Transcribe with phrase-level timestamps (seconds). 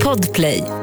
[0.00, 0.81] Podplay.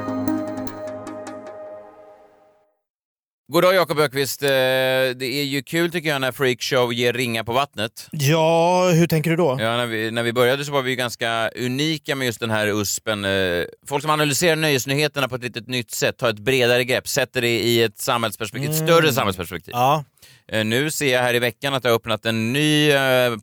[3.52, 4.44] Goddag Jakob Ökvist.
[4.44, 8.08] Eh, Det är ju kul tycker jag när Freakshow ger ringa på vattnet.
[8.12, 9.58] Ja, hur tänker du då?
[9.60, 12.68] Ja, när, vi, när vi började så var vi ganska unika med just den här
[12.68, 13.26] USPen.
[13.26, 17.42] Eh, Folk som analyserar nöjesnyheterna på ett litet nytt sätt, tar ett bredare grepp, sätter
[17.42, 19.72] det i ett, samhällsperspektiv, ett större samhällsperspektiv.
[19.74, 20.04] Ja,
[20.52, 22.92] Eh, Nu ser jag här i veckan att det har öppnat en ny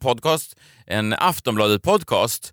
[0.00, 2.52] podcast, en Aftonbladet-podcast,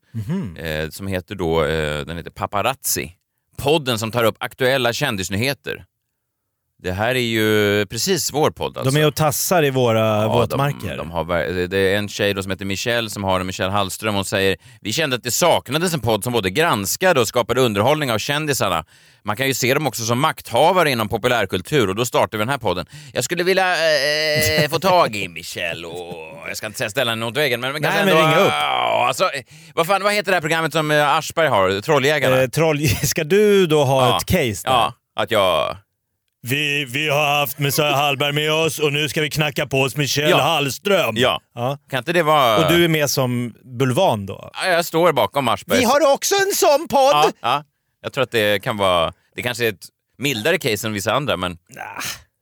[0.57, 1.61] eh, som heter då,
[2.07, 3.11] den heter Paparazzi.
[3.57, 5.85] Podden som tar upp aktuella kändisnyheter.
[6.83, 8.91] Det här är ju precis vår podd alltså.
[8.95, 10.87] de är och tassar i våra Ja, våtmarker.
[10.89, 11.25] De, de har,
[11.67, 14.15] det är en tjej som heter Michelle som har Michelle Hallström.
[14.15, 18.11] Hon säger vi kände att det saknades en podd som både granskade och skapade underhållning
[18.11, 18.85] av kändisarna.
[19.25, 22.49] Man kan ju se dem också som makthavare inom populärkultur och då startar vi den
[22.49, 22.85] här podden.
[23.13, 23.71] Jag skulle vilja
[24.63, 27.73] eh, få tag i Michelle och jag ska inte säga ställa henne mot väggen men,
[27.73, 28.51] men Nej, kanske men ändå, ringa upp.
[29.07, 29.29] Alltså,
[29.75, 31.81] vad, fan, vad heter det här programmet som eh, Aschberg har?
[31.81, 32.41] Trolljägarna?
[32.41, 32.87] Eh, troll...
[33.03, 34.17] Ska du då ha Ja.
[34.17, 34.73] ett case där?
[34.73, 35.77] ja, att jag...
[36.47, 39.95] Vi, vi har haft Messiah Hallberg med oss och nu ska vi knacka på oss
[39.97, 40.41] Michelle Ja.
[40.41, 41.15] Hallström.
[41.17, 41.41] Ja.
[41.89, 42.57] Kan inte det vara...
[42.65, 44.49] Och du är med som bulvan då?
[44.53, 45.79] Ja, Jag står bakom Aschberg.
[45.79, 46.99] Vi har också en sån podd!
[47.13, 47.63] Ja, ja.
[48.01, 49.13] Jag tror att det kan vara...
[49.35, 49.85] Det kanske är ett
[50.17, 51.57] mildare case än vissa andra, men...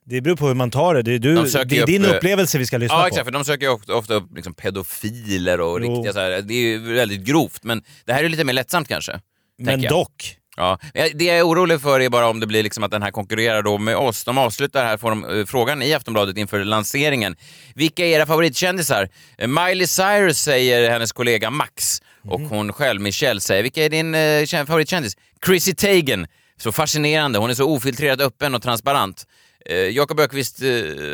[0.06, 1.02] Det beror på hur man tar det.
[1.02, 3.02] Det är, du, De söker det är upp, din eh, upplevelse vi ska lyssna Ja,
[3.02, 3.08] på.
[3.08, 3.26] exakt.
[3.26, 5.96] För de söker ju ofta, ofta upp liksom pedofiler och Jo.
[5.96, 6.42] riktiga så här.
[6.42, 9.20] Det är ju väldigt grovt, men det här är lite mer lättsamt kanske.
[9.58, 9.94] Men tänker jag.
[9.94, 10.36] dock.
[10.58, 10.80] Ja.
[10.94, 13.62] Det jag är orolig för är bara om det blir liksom att den här konkurrerar
[13.62, 14.24] då med oss.
[14.24, 17.36] De avslutar här får de, eh, frågan i Aftonbladet inför lanseringen.
[17.76, 19.10] Vilka är era favoritkändisar?
[19.38, 22.50] Eh, Miley Cyrus säger hennes kollega Max och Mhm.
[22.50, 25.18] hon själv, Michelle, säger vilka är din eh, kä- favoritkändis?
[25.46, 26.28] Chrissy Teigen.
[26.58, 27.40] Så fascinerande.
[27.40, 29.26] Hon är så ofiltrerat öppen och transparent.
[29.66, 30.68] Eh, Jakob Ökvist, eh,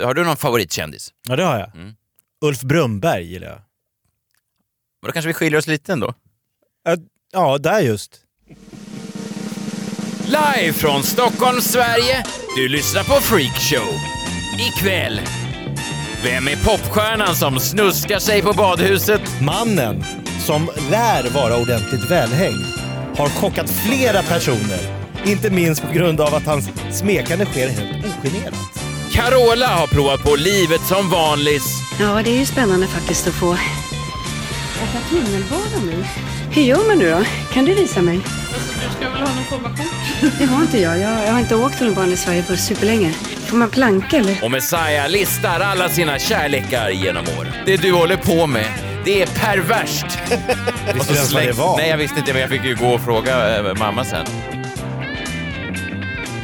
[0.05, 1.09] har du någon favoritkändis?
[1.29, 1.75] Ja, det har jag.
[1.75, 1.93] Mm.
[2.41, 3.61] Ulf Brunnberg gillar jag.
[5.01, 6.13] Men Då kanske vi skiljer oss lite ändå.
[6.83, 6.95] Ja,
[7.31, 8.21] Ja, där just.
[10.27, 12.23] Live från Stockholm, Sverige.
[12.55, 13.87] Du lyssnar på Freakshow.
[14.59, 15.21] Ikväll.
[16.23, 19.21] Vem är popstjärnan som snuskar sig på badhuset?
[19.41, 20.03] Mannen,
[20.45, 22.65] som lär vara ordentligt välhängd,
[23.17, 24.79] har chockat flera personer.
[25.25, 28.53] Inte minst på grund av att hans smekande sker helt ogenerat.
[29.11, 31.65] Carola har provat på livet som vanlis.
[31.99, 33.49] Ja, det är ju spännande faktiskt att få
[34.83, 36.03] åka tunnelbana nu.
[36.57, 37.23] Hur gör man nu då?
[37.53, 38.15] Kan du visa mig?
[38.15, 40.39] Alltså, du ska väl ha någon form av kort?
[40.39, 40.99] Det har inte jag.
[40.99, 43.11] Jag, jag har inte åkt tunnelbana i Sverige på superlänge.
[43.45, 44.43] Får man planka eller?
[44.43, 47.53] Och Messiah listar alla sina kärlekar genom åren.
[47.65, 48.65] Det du håller på med,
[49.05, 50.05] det är perverst.
[50.93, 51.77] Visste du ens vad det var?
[51.77, 54.25] Nej, jag visste inte, men jag fick ju gå och fråga eh, mamma sen.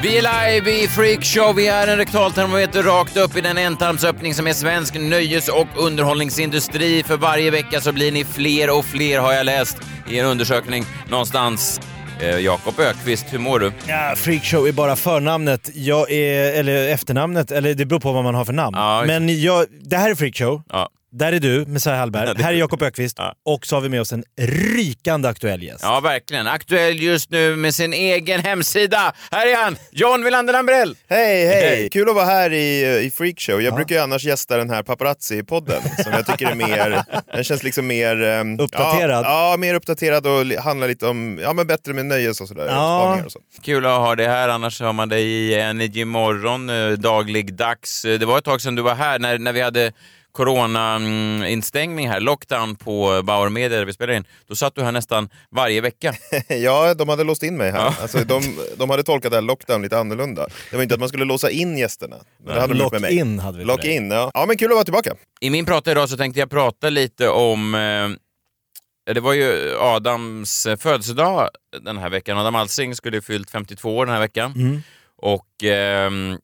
[0.04, 0.22] Vi är
[0.56, 1.56] live i Freakshow.
[1.56, 7.04] Vi är en rektaltermometer rakt upp i den ändtarmsöppning som är svensk nöjes och underhållningsindustri.
[7.04, 9.78] För varje vecka så blir ni fler och fler har jag läst
[10.10, 11.82] i en undersökning någonstans.
[12.22, 13.72] Eh, Jakob Ökvist, hur mår du?
[13.88, 15.70] Ja, freakshow är bara förnamnet.
[15.74, 18.78] Jag är, eller efternamnet, eller det beror på vad man har för namn.
[18.78, 20.62] Ja, Men jag, det här är freakshow.
[20.70, 20.90] Ja.
[21.16, 22.28] Där är du, Messiah Hallberg.
[22.28, 23.16] Ja, det- Här är Jakob Ökvist.
[23.18, 23.34] Ja.
[23.46, 25.80] Och så har vi med oss en rykande aktuell gäst.
[25.84, 26.48] Ja, verkligen.
[26.48, 29.14] Aktuell just nu med sin egen hemsida.
[29.32, 30.96] Här är han, John Wilander Lambrell.
[31.10, 31.62] Hej, hej!
[31.76, 31.90] Hej.
[31.90, 33.62] Kul att vara här i, i Freakshow.
[33.62, 37.04] Jag brukar ju annars gästa den här paparazzi-podden som jag tycker är mer,
[37.34, 38.24] den känns liksom mer...
[38.24, 39.26] ehm, Uppdaterad.
[39.26, 42.66] Ja, ja, mer uppdaterad och handlar lite om, ja men bättre med nöjes och sådär.
[42.68, 43.00] Ja.
[43.02, 43.40] spaningar Och så.
[43.62, 48.06] Kul att ha dig här, annars har man dig i Energy Morgon, eh, dagligdags.
[48.06, 49.92] Eh, Det var ett tag sedan du var här när, när vi hade
[50.34, 54.26] corona-instängning här, lockdown på Bauer Media där vi spelade in.
[54.48, 56.14] Då satt du här nästan varje vecka.
[56.48, 57.80] Ja, de hade låst in mig här.
[57.80, 57.96] Ja.
[58.02, 58.44] Alltså, de,
[58.78, 60.48] de hade tolkat det här lockdown lite annorlunda.
[60.70, 62.16] Det var inte att man skulle låsa in gästerna.
[62.44, 63.12] Men det hade de gjort med mig.
[63.16, 64.32] Lock-in hade vi Lock in, ja.
[64.34, 65.16] Ja men kul att vara tillbaka.
[65.42, 70.68] I min prata idag så tänkte jag prata lite om eh, det var ju Adams
[70.80, 71.50] födelsedag
[71.82, 72.38] den här veckan.
[72.38, 74.54] Adam Alsing skulle ju fyllt 52 år den här veckan.
[74.56, 74.82] Mm.
[75.18, 76.38] Och ehm,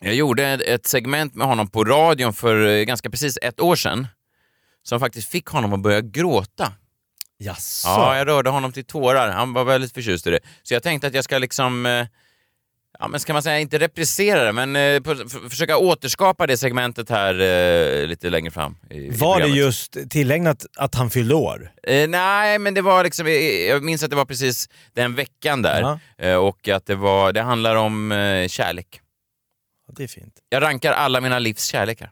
[0.00, 4.06] jag gjorde ett- segment med honom på radion för eh, ganska precis ett år sedan.
[4.82, 6.72] Som faktiskt fick honom att börja gråta.
[7.38, 7.88] Jaså?
[7.88, 9.30] Ja, jag rörde honom till tårar.
[9.30, 10.40] Han var väldigt förtjust i det.
[10.62, 12.06] Så jag tänkte att jag ska liksom, eh,
[12.98, 15.02] ja men ska man säga, inte reprisera det, men eh,
[15.50, 18.76] försöka återskapa det segmentet här eh, lite längre fram.
[18.90, 19.56] I, i Var det programmet.
[19.56, 21.72] just tillägnat att han fyllde år?
[22.08, 23.26] Nej, men det var liksom,
[23.68, 25.80] jag minns att det var precis den veckan där.
[25.80, 25.98] Ja.
[26.26, 28.10] Eh, och att det var, det handlar om
[28.50, 29.00] kärlek.
[29.86, 30.40] Ja, det är fint.
[30.48, 32.10] Jag rankar alla mina livs kärlekar.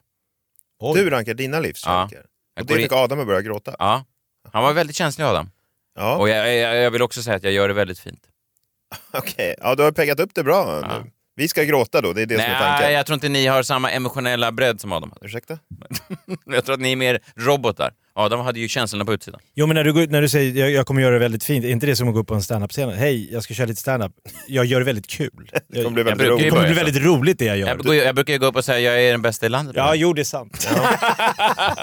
[0.78, 1.00] Oj.
[1.00, 2.26] Du rankar dina livskärlekar.
[2.54, 3.76] Jag Och går det in- fick Adam att börja gråta.
[3.78, 4.04] Ja.
[4.52, 5.50] Han var väldigt känslig Adam.
[5.94, 8.26] Ja, Och jag, jag, jag vill också säga att jag gör det väldigt fint.
[9.12, 9.54] okej.
[9.60, 11.04] Ja, du har peggat upp det bra Ja.
[11.36, 12.92] Vi ska gråta då, det är det som är Nej, tanken.
[12.92, 15.26] jag tror inte ni har samma emotionella bredd som Adam hade.
[15.26, 15.58] Ursäkta?
[16.46, 17.90] Jag tror att ni är mer robotar.
[18.16, 19.40] Adam hade ju känslorna på utsidan.
[19.54, 21.64] Jo men när du, går- när du säger jag, jag kommer göra det väldigt fint,
[21.64, 22.90] är inte det som att gå upp på en standup-scen?
[22.90, 24.12] Hej, jag ska köra lite standup.
[24.48, 25.30] Jag gör det väldigt kul.
[25.68, 26.50] Det kommer bli väldigt brukar ju Det roligt.
[26.50, 26.84] kommer börja bli så.
[26.84, 27.78] väldigt roligt det jag gör.
[27.84, 29.74] Jag, jag brukar ju gå upp och säga jag är den bästa i landet.
[29.76, 30.68] Ja, jo det är sant.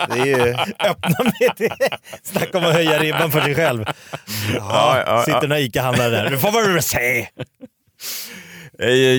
[0.09, 0.53] Det är ju...
[0.89, 1.97] Öppna med det.
[2.23, 3.85] Snacka om att höja ribban för sig själv.
[3.87, 3.93] Ja,
[4.57, 6.29] Ja, ja, sitter några ICA-handlare där.
[6.29, 7.27] Du får vad du vill säga.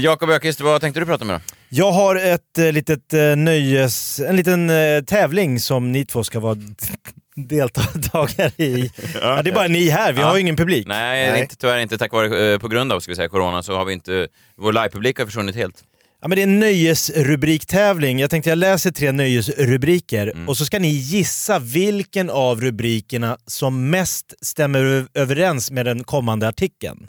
[0.01, 1.41] Jakob Öqvist, vad tänkte du prata med då?
[1.69, 4.21] Jag har ett eh, litet eh, nöjes...
[4.21, 6.57] En liten eh, tävling som ni två ska vara
[7.37, 8.91] deltagare i.
[9.23, 10.27] Ja, det är bara ni här, vi Ja.
[10.27, 10.87] har ju ingen publik.
[10.87, 11.41] Nej, Nej.
[11.43, 13.93] Inte, tyvärr inte tack vare, på grund av ska vi säga, corona så har vi
[13.93, 15.85] inte, vår livepublik har försvunnit helt.
[16.23, 18.19] Ja, men det är en nöjesrubriktävling.
[18.21, 20.49] Jag tänkte jag läser tre nöjesrubriker Mm.
[20.49, 26.49] och så ska ni gissa vilken av rubrikerna som mest stämmer överens med den kommande
[26.49, 27.07] artikeln.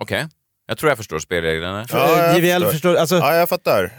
[0.00, 0.26] Okej,
[0.70, 1.86] jag tror jag förstår spelreglerna.
[1.92, 2.70] Ja, jag JVL förstår.
[2.72, 3.92] förstår, alltså, Ja, jag fattar.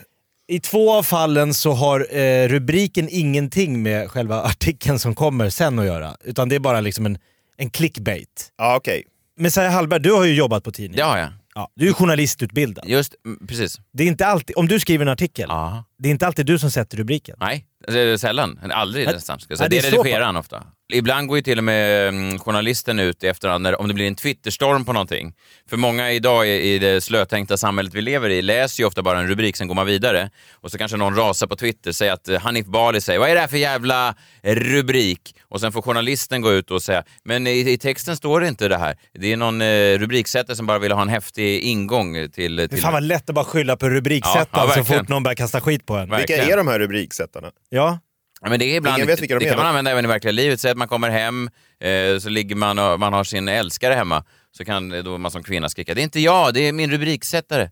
[0.48, 5.80] I två av fallen så har eh, rubriken ingenting med själva artikeln som kommer sen
[5.80, 6.16] att göra.
[6.24, 7.18] Utan det är bara liksom en,
[7.58, 8.52] en clickbait.
[8.58, 9.04] Ja, okej.
[9.40, 10.96] Messiah Hallberg, du har ju jobbat på tidning.
[10.98, 11.30] Det har jag.
[11.56, 12.86] Ja, du är ju journalistutbildad.
[12.88, 13.80] Just, mm, precis.
[13.94, 15.84] Det är inte alltid, om du skriver en artikel, Ja.
[16.02, 17.38] Det är inte alltid du som sätter rubriken.
[17.40, 18.60] Nej, det är sällan.
[18.72, 19.40] Aldrig Nej, nästan.
[19.40, 19.82] Ska jag nej, säga.
[19.82, 20.64] det Det är så redigerar han ofta.
[20.94, 24.08] Ibland går ju till och med mm, journalisten ut i efterhand när, om det blir
[24.08, 25.34] en Twitterstorm på någonting.
[25.70, 29.28] För många idag i, det slötänkta samhället vi lever i läser ju ofta bara en
[29.28, 30.30] rubrik, sen går man vidare.
[30.54, 33.36] Och så kanske någon rasar på Twitter, säger att eh, Hanif Bali säger “Vad är
[33.36, 37.72] det här för jävla rubrik?” Och sen får journalisten gå ut och säga “Men i,
[37.72, 38.98] i texten står det inte det här.
[39.14, 42.68] Det är någon eh, rubriksättare som bara vill ha en häftig ingång till...” Det är
[42.68, 45.36] till fan vad lätt att bara skylla på rubriksättaren Ja, ja, så fort någon börjar
[45.36, 46.10] kasta skit på en.
[46.10, 46.40] Verkligen.
[46.42, 47.52] Vilka är de här rubriksättarna?
[47.70, 48.00] Ja.
[48.42, 50.06] Ja, men det är ibland, Ingen vet vilka de det är, kan man använda även
[50.06, 50.60] i verkliga livet.
[50.60, 51.50] Säg att man kommer hem,
[51.80, 54.24] eh, så ligger man och man har sin älskare hemma.
[54.52, 57.70] Så kan då man som kvinna skrika “Det är inte jag, det är min rubriksättare”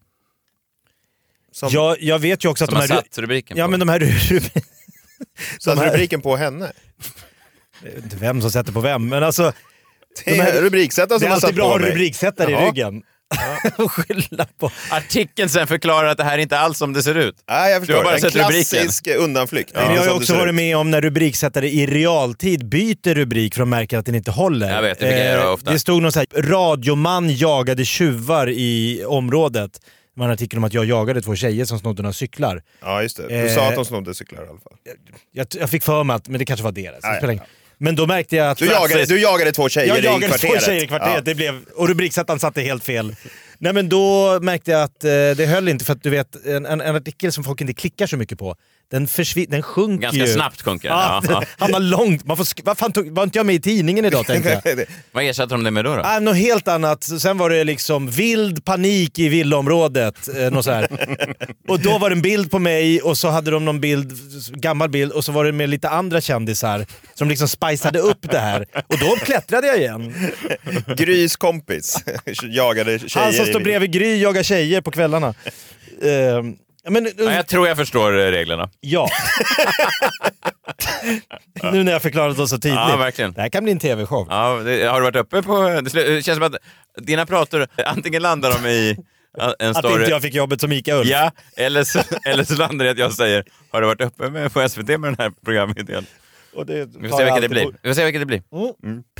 [1.51, 2.95] Som, Jag, jag vet ju också att som de har här...
[3.04, 3.71] satt rubriken Ja på.
[3.71, 4.00] men de här...
[4.00, 4.63] rubri-
[5.57, 6.71] så här- rubriken på henne?
[8.19, 9.54] Vem som sätter på vem, men alltså...
[10.25, 11.88] Det De är här- rubriksättaren Det som är har satt alltid bra på att ha
[11.88, 11.92] mig.
[11.95, 12.66] rubriksättare i Jaha.
[12.68, 13.04] ryggen.
[13.78, 14.72] Och skylla på...
[14.92, 17.36] Artikeln sen förklarar att det här är inte alls som det ser ut.
[17.50, 18.04] Nej, jag Du har förstår.
[18.04, 18.64] bara En sett rubriken.
[18.80, 19.72] klassisk undanflykt.
[19.74, 23.68] Men jag har också varit med om när rubriksättare i realtid byter rubrik för att
[23.68, 24.70] märka att den inte håller.
[24.74, 25.72] Jag vet, det fick jag göra ofta.
[25.72, 29.72] Det stod någon så här, radioman jagade tjuvar i området.
[30.16, 32.62] Det var en artikel om att jag jagade två tjejer som snodde några cyklar.
[32.81, 33.28] Ja, just det.
[33.28, 34.74] Du Eh, sa att de snodde cyklar i alla fall.
[35.34, 37.02] Jag, jag fick för mig att, men det kanske var deras.
[37.02, 37.44] Det Ja, ja,
[37.81, 38.58] Men då märkte jag att...
[38.58, 40.60] Du jagade, du jagade två tjejer jag i jagade kvarteret.
[40.60, 41.22] två tjejer i kvarteret, Ja.
[41.22, 43.16] det blev, och rubriksättaren satte helt fel.
[43.58, 46.66] Nej men då märkte jag att eh, det höll inte för att du vet, en,
[46.66, 48.56] en, en artikel som folk inte klickar så mycket på,
[48.91, 50.33] den, försvin- den sjunker Ganska ju.
[50.33, 50.97] snabbt sjunker den.
[50.97, 51.44] Ja, Ja, ja.
[51.57, 52.25] Han var långt.
[52.25, 54.86] Man får, sk- vad fan tog, var inte jag med i tidningen idag tänkte jag.
[55.12, 55.95] Vad ersätter de det med då?
[55.95, 56.01] då?
[56.06, 57.03] Ah, något helt annat.
[57.03, 60.27] Sen var det liksom vild panik i villaområdet.
[60.38, 60.88] Eh, något så här.
[61.68, 64.12] och då var det en bild på mig och så hade de någon bild,
[64.53, 68.39] gammal bild och så var det med lite andra kändisar som liksom spiceade upp det
[68.39, 68.65] här.
[68.88, 70.13] Och då klättrade jag igen.
[70.97, 72.03] Grys kompis
[72.44, 75.27] jagade tjejer Han som i- står bredvid Gry jagar tjejer på kvällarna.
[76.01, 76.44] Eh,
[76.84, 78.70] men, Ja, jag tror jag förstår eh, reglerna.
[78.80, 79.10] ja.
[81.72, 82.80] nu när jag förklarat det så tydligt.
[82.80, 83.34] Ja, verkligen.
[83.34, 84.28] Det här kan bli en tv-show.
[84.30, 85.81] Ja, det, har du varit uppe på...
[85.81, 86.56] Det känns som att
[86.98, 88.98] dina prator, antingen landar de i
[89.60, 90.00] en Att story...
[90.00, 91.08] inte jag fick jobbet som Ica-Ulf.
[91.10, 94.30] Ja, eller så, eller så landar det i att jag säger Har du varit uppe
[94.30, 96.06] med, på SVT med den här programidén?
[96.56, 97.76] Och det Vi får se vilket det blir.
[97.84, 98.42] Vi får se vilket det blir.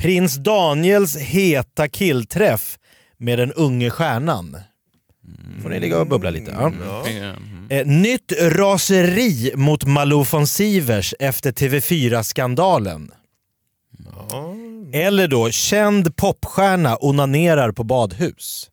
[0.00, 2.78] Prins Daniels heta killträff
[3.18, 4.56] med den unge stjärnan.
[5.62, 6.50] Får ni ligga och bubbla lite.
[6.50, 6.72] Ja.
[7.06, 7.36] Mm.
[7.68, 13.10] Eh, nytt raseri mot Malou von Sivers efter TV4-skandalen.
[14.92, 18.70] Eller då, känd popstjärna onanerar på badhus.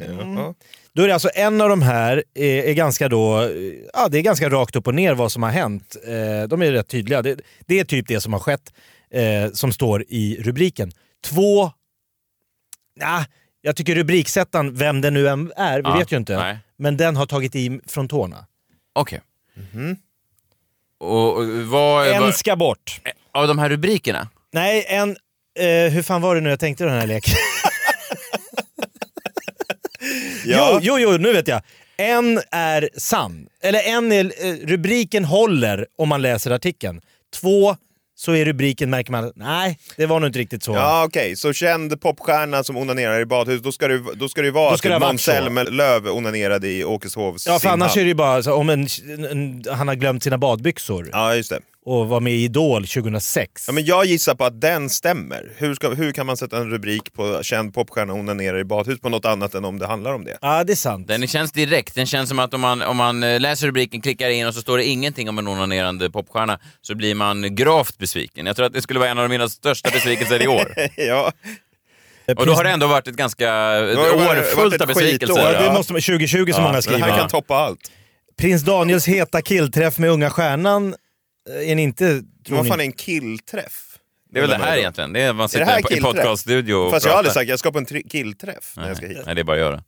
[0.00, 0.54] Ja.
[0.92, 3.50] Då är det alltså en av de här är, är ganska då, eh,
[3.92, 5.96] ja det är ganska rakt upp och ner vad som har hänt.
[6.06, 7.22] Eh, de är rätt tydliga.
[7.22, 8.72] Det, det är typ det som har skett
[9.10, 10.90] eh, som står i rubriken.
[11.24, 11.70] Två,
[13.00, 13.24] nah,
[13.66, 16.36] jag tycker rubriksättaren, vem det nu än är, vi Ja, vet ju inte.
[16.36, 16.58] nej.
[16.78, 18.46] Men den har tagit i från tårna.
[18.92, 19.20] Okej.
[21.00, 22.08] Och, och vad...
[22.08, 23.00] En vad ska bort.
[23.32, 24.28] av de här rubrikerna?
[24.52, 25.10] Nej, en...
[25.58, 27.34] Eh, hur fan var det nu jag tänkte den här leken?
[30.44, 30.80] Ja.
[30.82, 31.62] Jo, jo, jo, nu vet jag.
[31.96, 33.48] En är sann.
[33.62, 37.00] Eller en är, eh, rubriken håller om man läser artikeln.
[37.40, 37.76] Två,
[38.18, 40.72] så är rubriken, märker man, nej, det var nog inte riktigt så.
[40.72, 41.36] Ja, okej.
[41.36, 44.76] Så känd popstjärna som onanerar i badhus, då ska det, då ska det vara Då
[44.76, 45.22] ska att varit Måns.
[45.22, 48.04] Zelmerlöw onanerade i Åkeshovs Ja, för annars är simhall.
[48.04, 48.86] det ju bara så, om en,
[49.30, 51.08] en, han har glömt sina badbyxor.
[51.12, 51.60] Ja, just det.
[51.86, 53.64] Och var med i Idol 2006.
[53.66, 55.52] Ja, men jag gissar på att den stämmer.
[55.56, 59.08] Hur, ska, hur kan man sätta en rubrik på känd popstjärna onanerar i badhus på
[59.08, 60.38] något annat än om det handlar om det?
[60.40, 61.08] Ja, det är sant.
[61.08, 61.94] Den känns direkt.
[61.94, 64.60] Den känns som att om man, om man eh, läser rubriken, klickar in och så
[64.60, 68.46] står det ingenting om en onanerande popstjärna så blir man gravt besviken.
[68.46, 70.74] Jag tror att det skulle vara en av mina största besvikelser i år.
[70.96, 71.32] ja.
[72.36, 75.52] Och då har det ändå varit ett ganska ett år fullt av besvikelser.
[75.52, 77.00] Ja, det måste man, 2020 som Ja, många Men det skriver.
[77.00, 77.90] här kan toppa allt.
[78.38, 80.94] Prins Daniels heta killträff med unga stjärnan, eh,
[81.46, 82.22] är ni inte...
[82.46, 83.82] Tror vad fan är en killträff?
[84.30, 84.78] Det är väl det här då.
[84.78, 85.12] egentligen.
[85.12, 87.40] Det är man Är sitter det här i podcaststudio och Fast jag har aldrig pratar.
[87.40, 89.18] sagt jag ska på en killträff när jag ska hit.
[89.26, 89.82] Nej, det är bara att göra.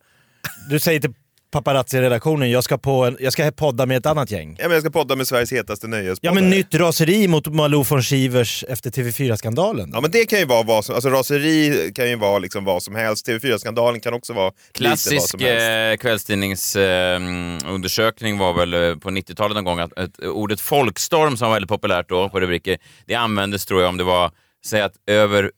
[0.70, 1.14] Du säger till
[1.50, 4.56] paparazzi-redaktionen, jag ska, på en, jag ska podda med ett annat gäng.
[4.58, 6.34] Ja, men jag ska podda med Sveriges hetaste nöjespoddare.
[6.34, 9.90] Ja men nytt raseri mot Malou von Sivers efter TV4-skandalen.
[9.92, 12.82] Ja men det kan ju vara vad som, alltså raseri kan ju vara liksom vad
[12.82, 13.28] som helst.
[13.28, 16.02] TV4-skandalen kan också vara lite vad Klassisk som helst.
[16.02, 21.54] eh, kvällstidningsundersökning var väl eh, på 90-talet någon gång att, att ordet folkstorm som var
[21.54, 24.30] väldigt populärt då på rubriker, det användes tror jag om det var,
[24.66, 25.50] säg att över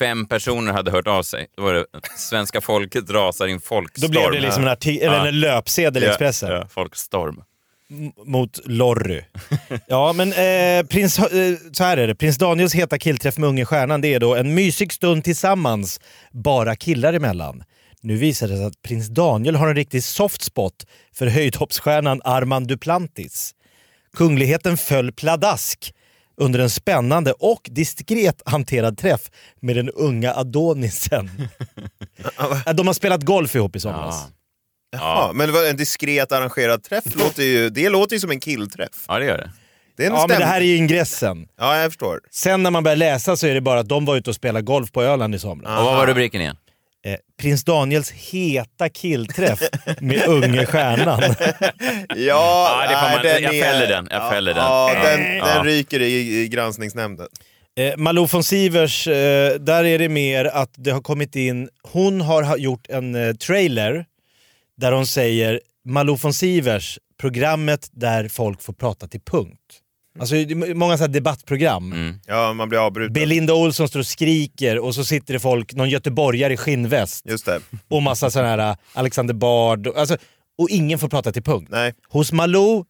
[0.00, 1.46] fem personer hade hört av sig.
[1.56, 1.84] Då var det
[2.16, 4.10] svenska folket rasar i en Då folkstorm.
[4.10, 5.26] blev det liksom en, arti- Ja.
[5.26, 7.42] en löpsedel i Ja, Expressen Ja, folkstorm.
[7.90, 9.20] m- mot Lorry.
[9.86, 13.64] ja men eh, prins, eh, så här är det, prins Daniels heta killträff med unge
[13.64, 16.00] stjärnan det är då en mysig stund tillsammans,
[16.32, 17.62] bara killar emellan.
[18.02, 22.68] Nu visar det sig att prins Daniel har en riktig soft spot för höjdhoppsstjärnan Armand
[22.68, 23.54] Duplantis.
[24.16, 25.94] Kungligheten föll pladask
[26.40, 29.20] under en spännande och diskret hanterad träff
[29.60, 31.30] med den unga Adonisen.
[32.66, 34.14] Ja, De har spelat golf ihop i somras.
[34.90, 34.98] Ja.
[34.98, 38.40] Jaha, men det var en diskret arrangerad träff, låter ju, det låter ju som en
[38.40, 39.04] killträff.
[39.08, 39.50] ja, det gör det.
[39.96, 41.48] Det är en Ja, men det här är ju ingressen.
[41.58, 42.20] Ja, jag förstår.
[42.30, 44.62] Sen när man börjar läsa så är det bara att de var ute och spelade
[44.62, 45.78] golf på Öland i somras.
[45.78, 46.56] Och vad var rubriken igen?
[47.06, 49.60] Eh, Prins Daniels heta killträff
[50.00, 51.22] med unge stjärnan.
[52.16, 54.62] Ja, Ja, det den jag är- fäller den, jag ja, fäller den.
[54.64, 55.46] Ja, den, Ja.
[55.54, 57.26] den ryker i, i granskningsnämnden.
[57.78, 62.20] Eh, Malou von Sivers, eh, där är det mer att det har kommit in, hon
[62.20, 64.04] har ha- gjort en eh, trailer
[64.76, 69.79] där hon säger Malou von Sivers, programmet där folk får prata till punkt.
[70.18, 70.34] Alltså
[70.74, 71.92] många så här debattprogram.
[71.92, 72.14] Mm.
[72.26, 73.12] Ja, man blir avbruten.
[73.12, 77.46] Belinda Olsson står och skriker och så sitter det folk, någon göteborgare i skinnväst Just
[77.46, 77.60] det.
[77.88, 79.86] och massa sådana här äh, Alexander Bard.
[79.86, 80.16] och- Alltså,
[80.58, 81.68] och ingen får prata till punkt.
[81.70, 82.84] Nej, Hos Malou,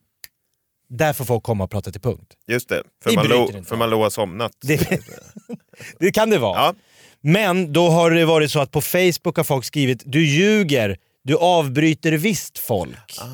[0.89, 2.35] där får folk komma och prata till punkt.
[2.49, 2.83] just det.
[3.03, 3.69] För inte.
[3.69, 4.53] för man lo har somnat.
[4.63, 5.01] Det,
[5.99, 6.59] det kan det vara.
[6.59, 6.75] Ja.
[7.23, 11.37] Men då har det varit så att på Facebook har folk skrivit “du ljuger, du
[11.37, 13.17] avbryter visst folk”.
[13.21, 13.25] Ah,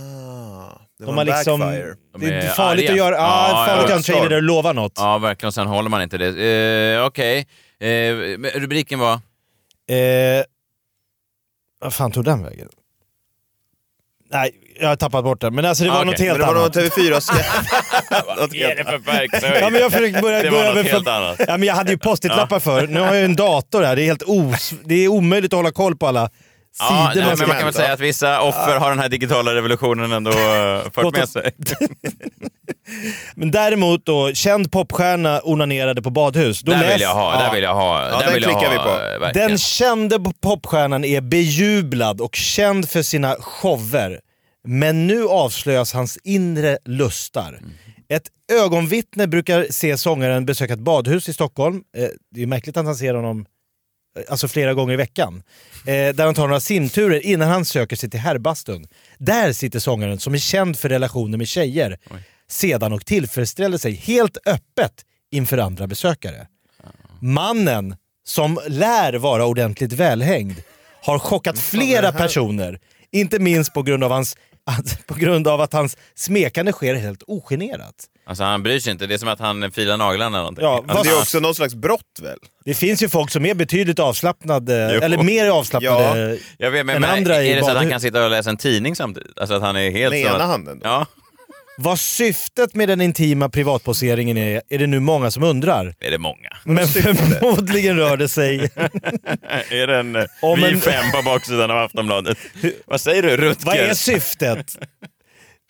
[0.99, 1.95] det var De har en liksom, backfire.
[2.19, 2.93] det är är farligt arga.
[2.93, 4.93] att göra, ja, Ja, farligt att göra en trailer där du lovar något.
[4.97, 5.52] Ja, verkligen.
[5.52, 6.97] Sen håller man inte det.
[6.97, 7.38] Eh, Okej.
[7.81, 9.12] Eh, men rubriken var?
[9.12, 10.45] Eh,
[11.81, 12.69] vad fan tog den vägen?
[14.33, 14.50] Nej,
[14.81, 15.55] jag har tappat bort den.
[15.55, 16.26] Men alltså det var Ah, något okej.
[16.26, 16.75] helt Men det var annat.
[16.75, 17.11] någon TV4
[18.26, 19.62] Vad är det för verkshöjd?
[19.62, 21.37] Ja, men jag försökte börja Det var över något helt annat.
[21.49, 22.87] Ja, men jag hade ju post-it-lappar för.
[22.87, 23.97] Nu har jag ju en dator här.
[23.97, 24.73] Det är helt os...
[24.85, 26.31] Det är omöjligt att hålla koll på alla
[26.78, 27.47] Ja, nej, man men ska...
[27.47, 31.16] man kan väl säga att vissa offer har den här digitala revolutionen ändå uh, fört
[31.16, 31.50] med sig.
[33.35, 36.61] Men däremot då, känd popstjärna onanerade på badhus.
[36.61, 37.42] Då Där vill jag ha, Ja.
[37.47, 38.09] där vill jag ha.
[38.09, 38.88] Ja, den jag klickar vi på.
[38.88, 39.49] eh, verkligen.
[39.49, 44.21] Den kände popstjärnan är bejublad och känd för sina shower.
[44.68, 47.49] Men nu avslöjas hans inre lustar.
[47.49, 47.71] Mm.
[48.09, 48.26] Ett
[48.62, 51.83] ögonvittne brukar se sångaren besöka ett badhus i Stockholm.
[51.97, 53.47] Eh, Det är märkligt att han ser honom eh,
[54.28, 55.42] alltså flera gånger i veckan.
[55.87, 58.87] Eh, där han tar några simturer innan han söker sig till herrbastun.
[59.18, 61.99] Där sitter sångaren som är känd för relationer med tjejer
[62.49, 64.92] sedan och tillfredsställer sig helt öppet
[65.30, 66.46] inför andra besökare.
[67.20, 70.62] Mannen, som lär vara ordentligt välhängd,
[71.02, 72.80] har chockat flera personer.
[73.12, 77.23] Inte minst på grund av, hans, att, på grund av att hans smekande sker helt
[77.26, 77.94] ogenerat.
[78.28, 80.64] Alltså han bryr sig inte, det är som att han filar naglarna eller någonting.
[80.64, 82.38] Ja, alltså, Det är också någon slags brott väl?
[82.64, 85.00] Det finns ju folk som är betydligt avslappnade, Jo.
[85.00, 87.90] eller mer avslappnade jag vet, men, än men andra i är det så att han
[87.90, 89.38] kan sitta och läsa en tidning samtidigt?
[89.38, 90.87] Alltså att han är helt Med ena att, handen då?
[90.88, 91.06] Ja,
[91.78, 95.95] Vad syftet med den intima privatposeringen är, är det nu många som undrar.
[96.00, 96.49] är det många?
[96.64, 98.59] Men förmodligen rör det sig...
[99.71, 102.38] är det en Om vi en- fem på baksidan av Aftonbladet?
[102.87, 103.66] Vad säger du Rutger?
[103.66, 104.78] Vad är syftet?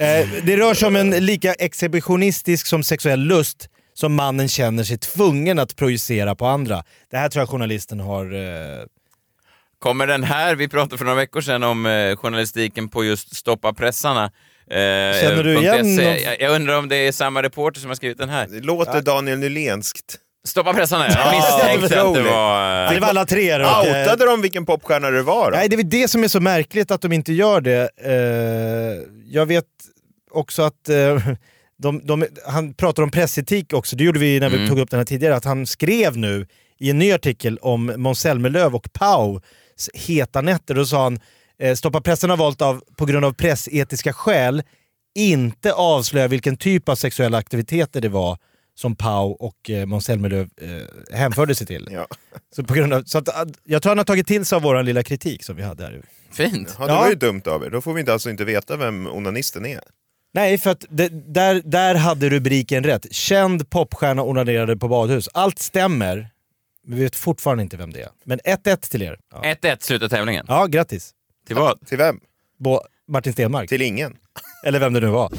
[0.01, 4.99] Eh, det rör sig om en lika exhibitionistisk som sexuell lust som mannen känner sig
[4.99, 6.85] tvungen att projicera på andra.
[7.11, 8.35] Det här tror jag journalisten har...
[8.35, 8.85] Eh,
[9.79, 13.73] Kommer den här, vi pratade för några veckor sedan om eh, journalistiken på just Stoppa
[13.73, 14.31] pressarna.
[14.71, 14.77] Eh,
[15.21, 18.19] Känner du igen någon- Jag, jag undrar om det är samma reporter som har skrivit
[18.19, 18.47] den här.
[18.51, 20.19] Det låter Daniel Nylenskt.
[20.47, 22.95] Stoppa pressarna, jag Ja, misstänkte att det var...
[22.95, 23.59] det var alla tre.
[23.59, 23.65] då.
[23.65, 25.57] Eh, Outade de vilken popstjärna det var då?
[25.57, 27.91] Nej, det är det som är så märkligt att de inte gör det.
[28.05, 29.65] Eh, jag vet
[30.31, 31.29] också att eh,
[31.79, 34.69] de, de, han pratar om pressetik också, det gjorde vi när vi Mm.
[34.69, 36.47] tog upp den här tidigare, att han skrev nu
[36.79, 39.43] i en ny artikel om Måns Zelmerlöw och Paus
[39.95, 40.75] heta nätter.
[40.75, 41.21] Då sa han eh,
[41.77, 44.63] Stoppa pressen har valt av, på grund av pressetiska skäl
[45.15, 48.39] inte avslöja vilken typ av sexuella aktiviteter det var
[48.75, 51.89] som Pau och eh, Måns Zelmerlöw eh, hänförde sig till.
[51.93, 52.07] Ja.
[52.57, 53.29] Så, på grund av, så att,
[53.65, 56.03] jag tror han har tagit till sig av vår lilla kritik som vi hade här.
[56.33, 56.77] Fint.
[56.79, 57.01] Ja, det Ja.
[57.01, 57.71] var ju dumt av er.
[57.71, 59.81] Då får vi inte, alltså inte veta vem onanisten är.
[60.35, 63.13] Nej, för att det, där, där hade rubriken rätt.
[63.13, 65.29] Känd popstjärna onanerade på badhus.
[65.35, 66.29] Allt stämmer,
[66.87, 68.09] men vi vet fortfarande inte vem det är.
[68.25, 69.19] Men 1-1 till er.
[69.33, 70.47] Ja, 1-1 slutar tävlingen.
[70.49, 71.13] ja grattis.
[71.47, 71.87] Till vad?
[71.87, 72.21] Till vem?
[72.59, 73.69] Bo, Martin Stenmark.
[73.69, 74.17] Till ingen.
[74.65, 75.31] Eller vem det nu var.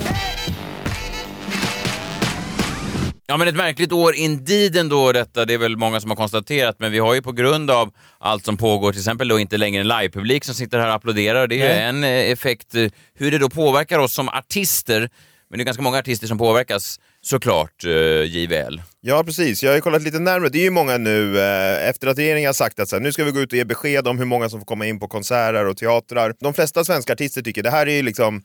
[3.28, 5.46] Ja, men ett märkligt år indeed ändå detta.
[5.46, 8.46] Det är väl många som har konstaterat, men vi har ju på grund av allt
[8.46, 11.48] som pågår, till exempel då inte längre en livepublik som sitter här och applåderar.
[11.48, 11.84] Det är ju Nej.
[11.84, 12.74] en eh, effekt.
[13.14, 15.10] Hur det då påverkar oss som artister,
[15.50, 17.92] men det är ganska många artister som påverkas såklart, eh,
[18.24, 18.82] JVL.
[19.02, 20.50] Ja precis, jag har ju kollat lite närmare.
[20.50, 23.12] Det är ju många nu, eh, efter att regeringen har sagt att så här, nu
[23.12, 25.08] ska vi gå ut och ge besked om hur många som får komma in på
[25.08, 26.34] konserter och teatrar.
[26.40, 28.42] De flesta svenska artister tycker det här är ju liksom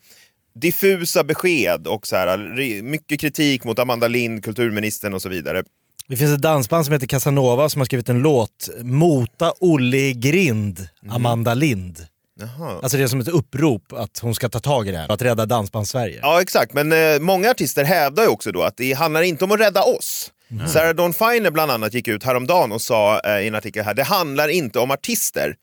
[0.54, 5.62] diffusa besked och så här, mycket kritik mot Amanda Lind, kulturministern och så vidare.
[6.08, 10.88] Det finns ett dansband som heter Casanova som har skrivit en låt, Mota Olle Grind,
[11.10, 12.06] Amanda Lind.
[12.40, 12.78] Jaha.
[12.82, 15.22] Alltså det är som ett upprop att hon ska ta tag i det här, att
[15.22, 16.18] rädda Dansband-Sverige.
[16.22, 19.52] Ja exakt, men eh, många artister hävdar ju också då att det handlar inte om
[19.52, 20.32] att rädda oss.
[20.68, 23.94] Sarah Dawn Finer bland annat gick ut häromdagen och sa eh, i en artikel här,
[23.94, 25.54] det handlar inte om artister.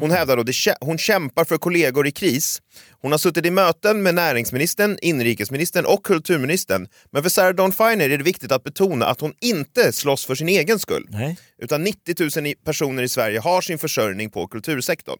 [0.00, 2.62] Hon hävdar då, kä- hon kämpar för kollegor i kris.
[3.02, 6.88] Hon har suttit i möten med näringsministern, inrikesministern och kulturministern.
[7.12, 10.34] Men för Sarah Dawn Finer är det viktigt att betona att hon inte slåss för
[10.34, 11.06] sin egen skull.
[11.10, 11.36] Nej.
[11.62, 15.18] Utan 90 000 i- personer i Sverige har sin försörjning på kultursektorn.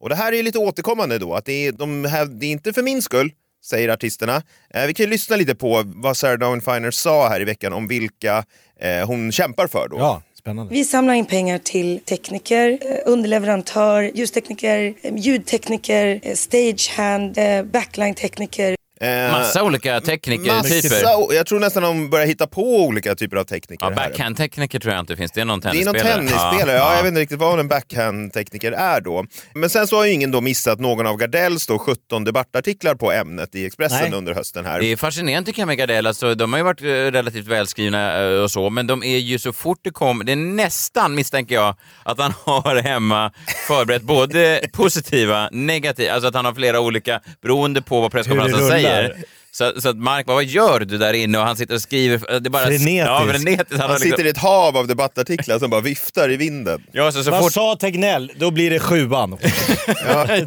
[0.00, 2.72] Och det här är lite återkommande då, att det är, de här, det är inte
[2.72, 3.32] för min skull,
[3.64, 4.42] säger artisterna.
[4.74, 7.72] Eh, vi kan ju lyssna lite på vad Sarah Dawn Finer sa här i veckan
[7.72, 8.44] om vilka
[8.80, 9.96] eh, hon kämpar för då.
[9.98, 10.74] Ja, spännande.
[10.74, 18.76] Vi samlar in pengar till tekniker, eh, underleverantör, ljustekniker, eh, ljudtekniker, eh, stagehand, eh, backline-tekniker.
[19.00, 21.34] Eh, Massa olika teknikertyper.
[21.34, 23.86] jag tror nästan de börjar hitta på olika typer av tekniker.
[23.86, 25.32] Ja, backhand-tekniker tror jag inte finns.
[25.32, 26.16] Det är någon Det är tennisspelare.
[26.16, 29.26] någon tennisspelare, ja, jag vet inte riktigt vad en backhand-tekniker är då.
[29.54, 33.12] Men sen så har ju ingen då missat någon av Gardells då 17 debattartiklar på
[33.12, 34.18] ämnet i Expressen Nej.
[34.18, 34.80] under hösten här.
[34.80, 36.06] Det är fascinerande tycker jag med Gardell.
[36.06, 39.38] Alltså, de har ju varit eh, relativt välskrivna eh, och så, men de är ju
[39.38, 40.24] så fort det kommer...
[40.24, 43.32] Det är nästan, misstänker jag, att han har hemma
[43.68, 48.85] förberett både positiva, negativa, alltså att han har flera olika beroende på vad presskonferensen Hur
[48.86, 49.08] det rullar.
[49.14, 49.35] säger.
[49.56, 51.38] Så, så att Mark, vad gör du där inne?
[51.38, 52.40] Och han sitter och skriver...
[52.40, 52.98] Det är bara, Frenetiskt.
[52.98, 53.70] Ja, frenetiskt.
[53.72, 56.82] Han Han har sitter liksom, i ett hav av debattartiklar som bara viftar i vinden.
[56.92, 58.32] ja, så, så Vad fort, sa Tegnell?
[58.38, 59.36] Då blir det sjuan.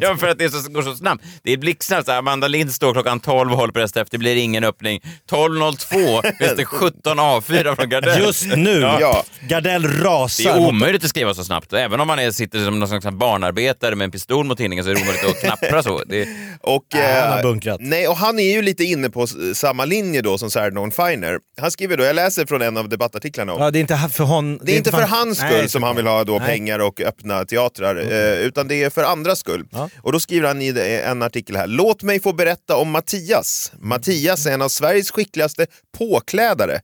[0.00, 1.24] ja, för att det är så, går så snabbt.
[1.42, 2.08] Det är blixtsnabbt.
[2.08, 4.06] Amanda Lind står klockan 12 och håller på det efter.
[4.10, 5.00] Det blir ingen öppning.
[5.30, 8.22] 12.02 finns det 17 A4 från Gardell.
[8.22, 8.80] Just nu.
[8.80, 9.24] Ja.
[9.48, 10.50] Gardell Det rasar.
[10.50, 11.72] är mot- omöjligt att skriva så snabbt.
[11.72, 14.90] Även om man är, sitter som någon slags barnarbetare med en pistol mot tidningen så
[14.90, 16.02] är det omöjligt att knappra så.
[16.06, 16.28] Det,
[16.60, 17.76] Och, Ja, han har eh, bunkrat.
[17.80, 21.38] Nej, och han är ju lite inne på s- samma linje då som Sarah Finer.
[21.60, 23.52] Han skriver då, jag läser från en av debattartiklarna.
[23.58, 24.58] Ja, det är inte för hon...
[24.62, 26.46] Det är inte för hans skull Nej, som han vill ha då Nej.
[26.48, 29.66] pengar och öppna teatrar, eh, utan det är för andras skull.
[29.70, 29.88] Ja.
[30.02, 33.72] Och då skriver han i en artikel här, låt mig få berätta om Mattias.
[33.80, 35.66] Mattias är en av Sveriges skickligaste
[35.98, 36.80] påklädare.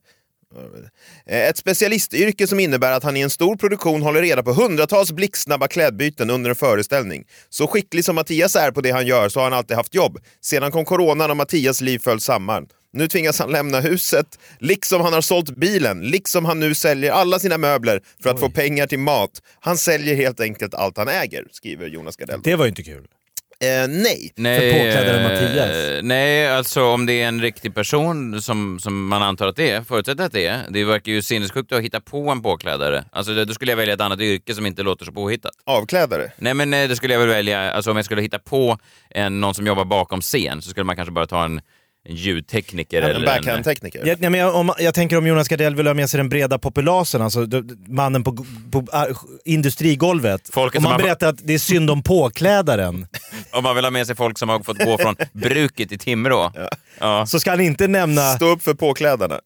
[1.25, 5.67] Ett specialistyrke som innebär att han i en stor produktion håller reda på hundratals blixtsnabba
[5.67, 7.25] klädbyten under en föreställning.
[7.49, 10.19] Så skicklig som Mattias är på det han gör så har han alltid haft jobb.
[10.41, 12.67] Sedan kom coronan och Mattias liv föll samman.
[12.93, 17.39] Nu tvingas han lämna huset, liksom han har sålt bilen, liksom han nu säljer alla
[17.39, 19.41] sina möbler för att få pengar till mat.
[19.59, 22.39] Han säljer helt enkelt allt han äger, skriver Jonas Gardell.
[22.43, 23.07] Det var ju inte kul.
[23.59, 24.33] Eh, nej.
[24.35, 26.03] nej, påklädare eh, Mattias.
[26.03, 29.81] Nej, alltså om det är en riktig person som, som man antar att det är,
[29.81, 30.65] förutsätter att det är.
[30.69, 33.05] Det verkar ju sinnessjukt att hitta på en påklädare.
[33.11, 35.51] Alltså då skulle jag välja ett annat yrke som inte låter så påhittat.
[35.65, 36.31] Avklädare.
[36.37, 38.77] Nej men eh, det skulle jag väl välja, alltså om jag skulle hitta på
[39.09, 41.61] en, någon som jobbar bakom scen så skulle man kanske bara ta en
[42.09, 43.25] ljudtekniker En eller en...
[43.25, 44.05] backhand-tekniker.
[44.05, 46.29] Jag, nej, men jag, om, jag tänker om Jonas Gardell vill ha med sig den
[46.29, 47.47] breda populasen, alltså
[47.87, 48.85] mannen på, på
[49.45, 50.49] industrigolvet.
[50.53, 53.07] Folket om man har- berättar att det är synd om påklädaren,
[53.51, 56.51] Om man vill ha med sig folk som har fått gå från bruket i Timrå.
[56.99, 57.25] Ja.
[57.25, 58.21] så ska han inte nämna...
[58.21, 59.39] Stå upp för påklädarna.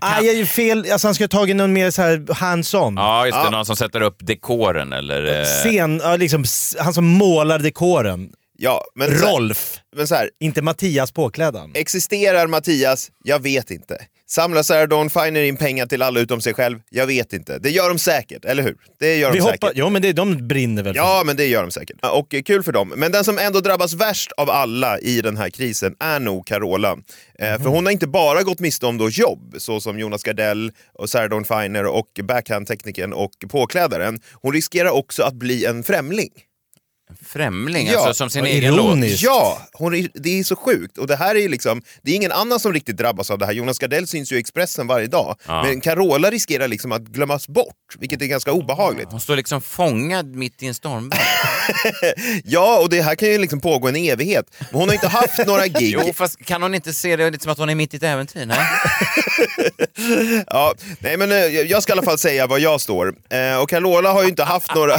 [0.00, 2.94] Ah, jag är ju fel, alltså han ska ha tagit någon mer så här hands-on.
[2.96, 3.44] Ja, just det.
[3.44, 3.50] Ja.
[3.50, 5.44] Någon som sätter upp dekoren eller...
[5.44, 6.44] Scen, ja, liksom,
[6.78, 8.30] han som målar dekoren.
[8.58, 11.70] Ja, men så, Rolf, men så här, inte Mattias påklädaren.
[11.74, 13.10] existerar Mattias?
[13.24, 13.98] Jag vet inte.
[14.28, 16.78] Samlar Sarah Dawn Finer in pengar till alla utom sig själv?
[16.90, 17.58] Jag vet inte.
[17.58, 18.76] Det gör de säkert, eller hur?
[18.98, 19.70] Det gör de Vi säkert.
[19.74, 21.96] ja men det, de brinner väl Ja, men det gör de säkert.
[22.12, 22.92] Och eh, kul för dem.
[22.96, 26.96] Men den som ändå drabbas värst av alla i den här krisen är nog Carola.
[27.38, 30.72] Eh, För hon har inte bara gått miste om då jobb, så som Jonas Gardell,
[30.94, 34.20] och Sarah Dawn Finer och backhand-teknikern och påklädaren.
[34.32, 36.30] Hon riskerar också att bli en främling.
[37.26, 38.86] Främling, Ja, alltså som sin egen låt.
[38.86, 39.22] ironiskt.
[39.22, 40.98] Ja, hon, är- det är så sjukt.
[40.98, 43.52] Och det här är liksom, det är ingen annan som riktigt drabbas av det här.
[43.52, 45.36] Jonas Gardell syns ju i Expressen varje dag.
[45.46, 45.62] Ja.
[45.62, 49.08] Men Carola riskerar liksom att glömmas bort, vilket är ganska obehagligt.
[49.10, 51.14] Hon står liksom fångad mitt i en stormvind.
[52.44, 54.46] Ja, och det här kan ju liksom pågå en evighet.
[54.58, 55.98] Men hon har inte haft några gig.
[56.06, 58.02] Jo, fast kan hon inte se det lite som att hon är mitt i ett
[58.02, 58.46] äventyr?
[58.46, 58.58] Nej?
[60.46, 63.14] Ja, nej men eh, jag ska i alla fall säga var jag står.
[63.30, 64.96] Eh, och Carola har ju inte haft några,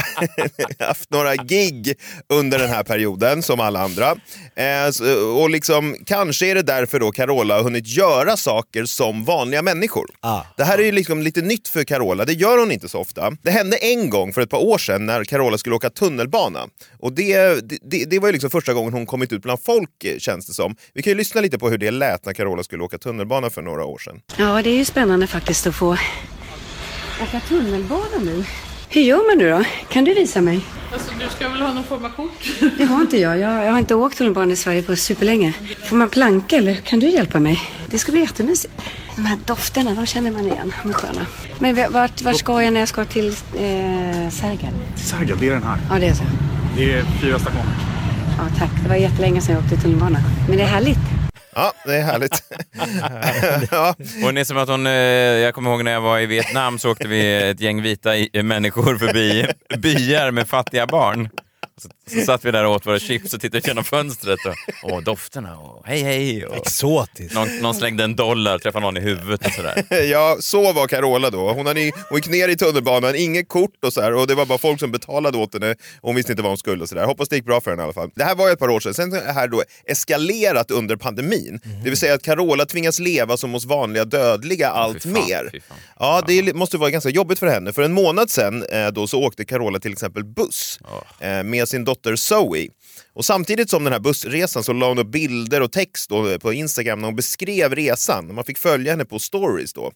[0.78, 1.97] haft några gig
[2.28, 4.10] under den här perioden som alla andra.
[4.56, 9.24] Eh, så- och liksom, kanske är det därför då Carola har hunnit göra saker som
[9.24, 10.06] vanliga människor.
[10.20, 10.40] Ah.
[10.56, 13.30] Det här är ju liksom lite nytt för Carola, det gör hon inte så ofta.
[13.42, 16.60] Det hände en gång för ett par år sedan när Carola skulle åka tunnelbana.
[17.00, 17.38] Och det,
[17.90, 20.52] det, det var ju liksom första gången hon kommit ut bland folk eh, känns det
[20.54, 20.76] som.
[20.94, 23.62] Vi kan ju lyssna lite på hur det lät när Carola skulle åka tunnelbana för
[23.62, 24.20] några år sedan.
[24.36, 25.96] Ja, det är ju spännande faktiskt att få
[27.22, 28.44] åka tunnelbana nu.
[28.90, 29.64] Hur gör man nu då?
[29.92, 30.60] Kan du visa mig?
[30.92, 32.30] Alltså du ska väl ha någon form av kort?
[32.78, 33.38] Det har inte jag.
[33.38, 35.52] Jag, jag har inte åkt tunnelbana i Sverige på superlänge.
[35.84, 37.60] Får man planka eller kan du hjälpa mig?
[37.90, 38.72] Det ska bli jättemysigt.
[39.16, 40.72] De här dofterna, de känner man igen.
[40.82, 41.26] De är sköna.
[41.58, 43.34] Men vart, vart ska jag när jag ska till eh,
[44.30, 44.72] Sergel?
[44.96, 45.78] Saga, det är den här.
[45.90, 46.24] Ja, det är så.
[46.76, 47.74] Det är fyra stationer.
[48.38, 48.70] Ja, tack.
[48.82, 50.18] Det var jättelänge sedan jag åkte tunnelbana.
[50.48, 50.98] Men det är härligt.
[51.58, 52.42] Ja, det är härligt.
[53.70, 53.94] ja.
[54.22, 56.90] Hon är som att hon, eh, jag kommer ihåg när jag var i Vietnam så
[56.90, 58.10] åkte vi ett gäng vita
[58.42, 59.46] människor förbi
[59.78, 61.28] byar med fattiga barn.
[61.76, 64.54] Så, så satt vi där och åt våra chips och tittade genom fönstret och
[64.92, 66.46] åh, dofterna och hej hej.
[66.46, 67.34] Och Exotiskt.
[67.34, 69.84] någon, någon slängde en dollar, träffade någon i huvudet och sådär.
[70.04, 71.52] ja, så var Carola då.
[71.52, 74.46] Hon, hade, hon gick ner i tunnelbanan, inget kort och så här, och det var
[74.46, 76.82] bara folk som betalade åt henne och hon visste inte vad hon skulle.
[76.82, 77.04] Och så där.
[77.04, 78.10] Hoppas det gick bra för henne i alla fall.
[78.14, 78.94] Det här var ju ett par år sedan.
[78.94, 81.60] Sen har det här då eskalerat under pandemin.
[81.84, 85.50] Det vill säga att Carola tvingas leva som hos vanliga dödliga allt fan, mer.
[85.98, 87.72] Ja, det är- måste vara ganska jobbigt för henne.
[87.72, 90.78] För en månad sedan eh, då, så åkte Carola till exempel buss
[91.20, 92.68] eh, med sin dotter dotter Zoe.
[93.12, 96.52] Och samtidigt som den här bussresan så la hon upp bilder och text då på
[96.52, 98.34] Instagram när hon beskrev resan.
[98.34, 99.92] Man fick följa henne på stories då.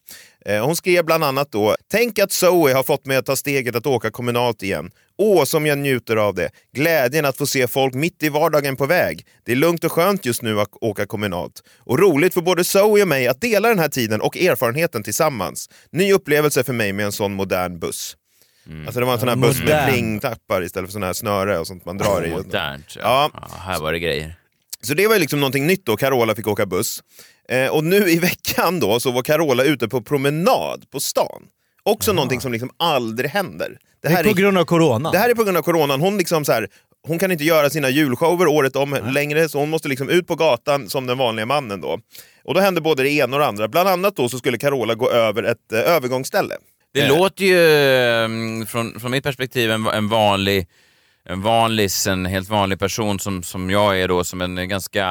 [0.47, 3.77] Eh, hon skrev bland annat då “Tänk att Zoe har fått mig att ta steget
[3.77, 4.91] att åka kommunalt igen.
[5.19, 6.51] Åh, som jag njuter av det.
[6.77, 9.27] Glädjen att få se folk mitt i vardagen på väg.
[9.45, 11.63] Det är lugnt och skönt just nu att åka kommunalt.
[11.79, 15.69] Och roligt för både Zoe och mig att dela den här tiden och erfarenheten tillsammans.
[15.93, 18.17] Ny upplevelse för mig med en sån modern buss.
[18.87, 21.67] Alltså det var en sån här buss med plingtappar istället för sån här snöre och
[21.67, 22.31] sånt man drar i.
[22.31, 22.97] Modernt.
[23.01, 23.31] Ja.
[23.35, 23.49] Ja.
[23.59, 24.35] här var det grejer.
[24.83, 27.03] Så det var ju liksom någonting nytt då, Carola fick åka buss.
[27.49, 31.43] Eh, och nu i veckan då så var Carola ute på promenad på stan.
[31.83, 33.69] Också någonting som liksom aldrig händer.
[33.69, 35.11] Det Det här är på grund av corona.
[35.11, 36.01] det här är på grund av coronan.
[36.01, 36.69] Hon, liksom så här,
[37.07, 40.35] hon kan inte göra sina julshower året om längre, så hon måste liksom ut på
[40.35, 41.81] gatan som den vanliga mannen.
[41.81, 41.99] Då.
[42.45, 43.69] Och då hände både det ena och det andra.
[43.69, 46.55] Bland annat då så skulle Carola gå över ett eh, övergångsställe.
[46.95, 47.09] Det Eh.
[47.09, 47.59] låter ju,
[48.25, 50.67] mm, från, från mitt perspektiv, en, en vanlig,
[51.25, 55.07] en vanlig, en helt vanlig person som, som jag är då, som en ganska,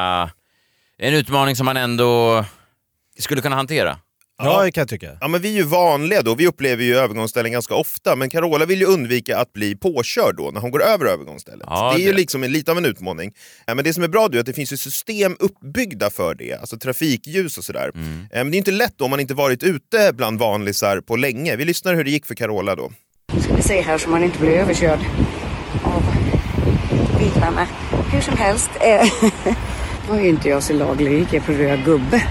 [0.98, 2.46] en utmaning som man ändå
[3.20, 3.98] skulle kunna hantera.
[4.44, 5.18] Ja, det kan jag tycka.
[5.22, 8.66] Ja, men vi är ju vanliga då, vi upplever ju övergångsställen ganska ofta, men Carola
[8.66, 11.68] vill ju undvika att bli påkörd då när hon går över övergångsstället.
[11.70, 13.32] Ja, det är ju det- liksom en, lite av en utmaning.
[13.66, 16.36] Ja, men det som är bra då är att det finns ju system uppbyggda för
[16.36, 17.92] det, alltså trafikljus och sådär.
[17.96, 18.20] Mm.
[18.32, 21.16] Eh, Men det är inte lätt då om man inte varit ute bland vanlisar på
[21.16, 21.56] länge.
[21.56, 22.92] Vi lyssnar hur det gick för Carola då.
[23.34, 25.00] Nu ska vi se här så man inte blir överkörd
[25.84, 26.04] av
[27.20, 27.68] bilarna.
[28.14, 29.08] Hur som helst, eh,
[30.10, 31.20] var ju inte jag så laglig.
[31.20, 32.24] gick jag på röd gubbe.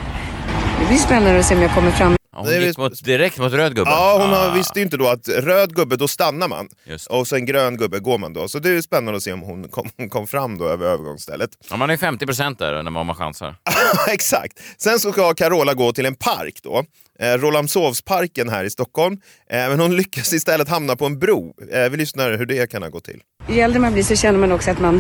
[0.91, 2.17] Det blir spännande att se om jag kommer fram.
[2.33, 3.91] Ja, Hon Det är gick mot, direkt mot röd gubbe.
[3.91, 6.69] Ja, hon har, Ah, visste ju inte då att röd gubbe, då stannar man.
[6.85, 7.07] Just.
[7.07, 8.49] Och sen grön gubbe går man då.
[8.49, 11.51] Så det är spännande att se om hon kom, kom fram då över övergångsstället.
[11.71, 13.57] Ja, man är 50 procent där när man chansar.
[14.09, 14.53] Exakt.
[14.79, 16.85] Sen så ska Carola gå till en park då.
[17.21, 19.17] Eh, Rålambshovsparken här i Stockholm.
[19.51, 21.55] Eh, men hon lyckas istället hamna på en bro.
[21.73, 23.21] Eh, vi lyssnar hur det kan ha gått till.
[23.49, 24.97] Ju äldre man blir så känner man också att man...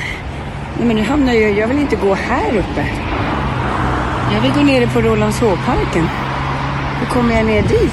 [0.78, 1.58] Nej men nu hamnar jag...
[1.58, 2.86] Jag vill inte gå här uppe.
[4.34, 6.06] Jag vill gå nere på Rålambshovparken.
[7.00, 7.92] Hur kommer jag ner dit?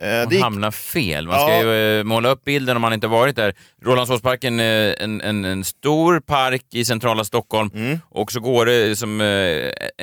[0.00, 1.26] Eh, det Man hamnar fel.
[1.26, 1.62] Man ska Ja.
[1.62, 3.54] ju eh, måla upp bilden om man inte varit där.
[3.84, 7.98] Rålambshovsparken är en, en, en stor park i centrala Stockholm Mm.
[8.10, 9.26] och så går det som eh,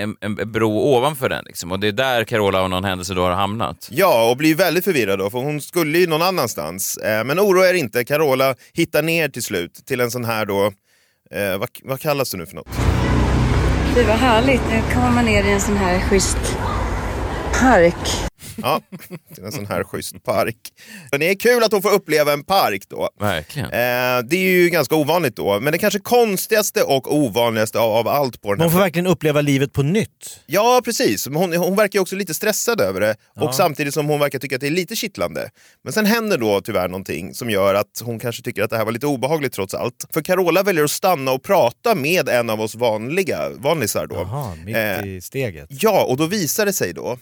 [0.03, 1.43] en, en bro ovanför den.
[1.45, 1.71] Liksom.
[1.71, 3.87] Och det är där Carola av någon händelse då har hamnat.
[3.91, 6.97] ja, och blir väldigt förvirrad då, för hon skulle ju någon annanstans.
[6.97, 10.65] Eh, men oroa er inte, Carola hittar ner till slut till en sån här då...
[11.31, 12.67] Eh, vad, vad kallas det nu för något?
[13.97, 14.61] Det var härligt.
[14.69, 16.57] Nu kommer man ner i en sån här schysst
[17.59, 18.07] park.
[18.61, 18.81] Ja,
[19.35, 20.57] till en sån här schysst park.
[21.11, 23.09] Men det är kul att hon får uppleva en park då.
[23.19, 23.65] Verkligen.
[23.67, 28.07] Eh, det är ju ganska ovanligt då, men det kanske konstigaste och ovanligaste av, av
[28.07, 30.39] allt på den här Man får verkligen uppleva livet på nytt.
[30.45, 31.27] Ja, precis.
[31.27, 34.39] Men Hon, hon verkar ju också lite stressad över det och samtidigt som hon verkar
[34.39, 35.49] tycka att det är lite kittlande.
[35.83, 38.85] Men sen händer då tyvärr någonting som gör att hon kanske tycker att det här
[38.85, 40.05] var lite obehagligt trots allt.
[40.13, 44.15] För Carola väljer att stanna och prata med en av oss vanliga vanlisar då.
[44.15, 45.67] Jaha, mitt Eh, i steget.
[45.69, 47.17] Ja, och då visar det sig då,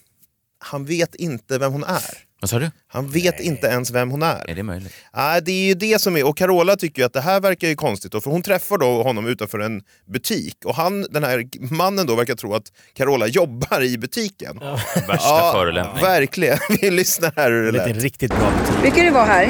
[0.59, 2.01] han vet inte vem hon är.
[2.41, 2.71] Vad sa du?
[2.87, 4.49] Han vet inte ens vem hon är.
[4.49, 4.93] Är det möjligt?
[5.15, 7.67] Nej, det är ju det som är, och Carola tycker ju att det här verkar
[7.67, 9.81] ju konstigt då, för hon träffar då honom utanför en
[10.13, 12.63] butik och han, den här mannen då verkar tro att
[12.93, 14.59] Carola jobbar i butiken.
[15.07, 16.03] Värsta förolämpning.
[16.03, 16.57] verkligen.
[16.81, 17.95] Vi lyssnar här hur det Det är lät.
[17.95, 18.81] en riktigt bra butik.
[18.81, 19.45] Brukar du vara här?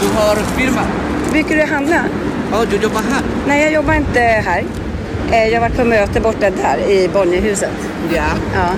[0.00, 0.86] Du har firma?
[1.32, 2.04] Brukar du handla?
[2.52, 3.22] Ja, du jobbar här?
[3.46, 4.64] Nej, jag jobbar inte här.
[5.32, 7.70] Eh, Jag har varit på möte borta där i Bonnierhuset.
[8.14, 8.26] Ja.
[8.54, 8.68] Ja.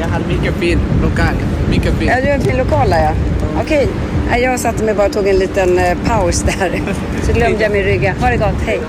[0.00, 1.34] Jag har mycket fin lokal.
[1.70, 2.08] Mycket fin.
[2.08, 3.12] Ja, du har en fin lokal där ja.
[3.62, 3.88] Okej.
[4.30, 6.82] Ja, Jag satte mig bara och tog en liten eh, paus där.
[7.22, 8.14] Så glömde jag min rygga.
[8.20, 8.80] Ha det gott, hej.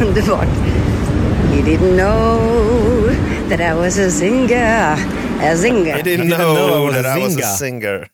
[0.02, 0.48] Underbart.
[1.54, 3.10] You didn't know
[3.50, 4.98] that I was a singer.
[5.42, 5.98] A singer.
[5.98, 8.06] I didn't didn't know that I was a singer.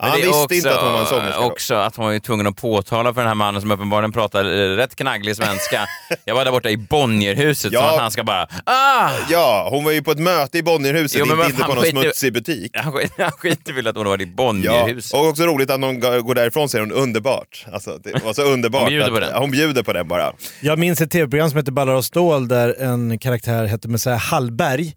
[0.00, 1.40] Men han det är visste också, inte att hon var en sångerska.
[1.40, 1.46] då.
[1.46, 4.44] också att hon var ju tvungen att påtala för den här mannen som uppenbarligen pratar
[4.44, 5.86] eh, rätt knagglig svenska.
[6.24, 7.80] Jag var där borta i Bonnierhuset Ja.
[7.80, 9.10] så att han ska bara ah!
[9.30, 11.74] Ja, hon var ju på ett möte i Bonnierhuset, Jo, men inte vad inte på
[11.74, 12.70] någon smutsig butik.
[12.76, 15.14] Han skit- han skiter väl att hon har varit i Ja, Bonnierhuset.
[15.20, 17.66] och också roligt att hon går därifrån säger hon underbart.
[17.72, 18.82] Alltså, det var så underbart.
[18.82, 19.34] Hon bjuder att, på den.
[19.34, 20.32] Hon bjuder på den bara.
[20.60, 24.94] Jag minns ett tv-program som hette Ballar och stål där en karaktär hette Messiah Hallberg.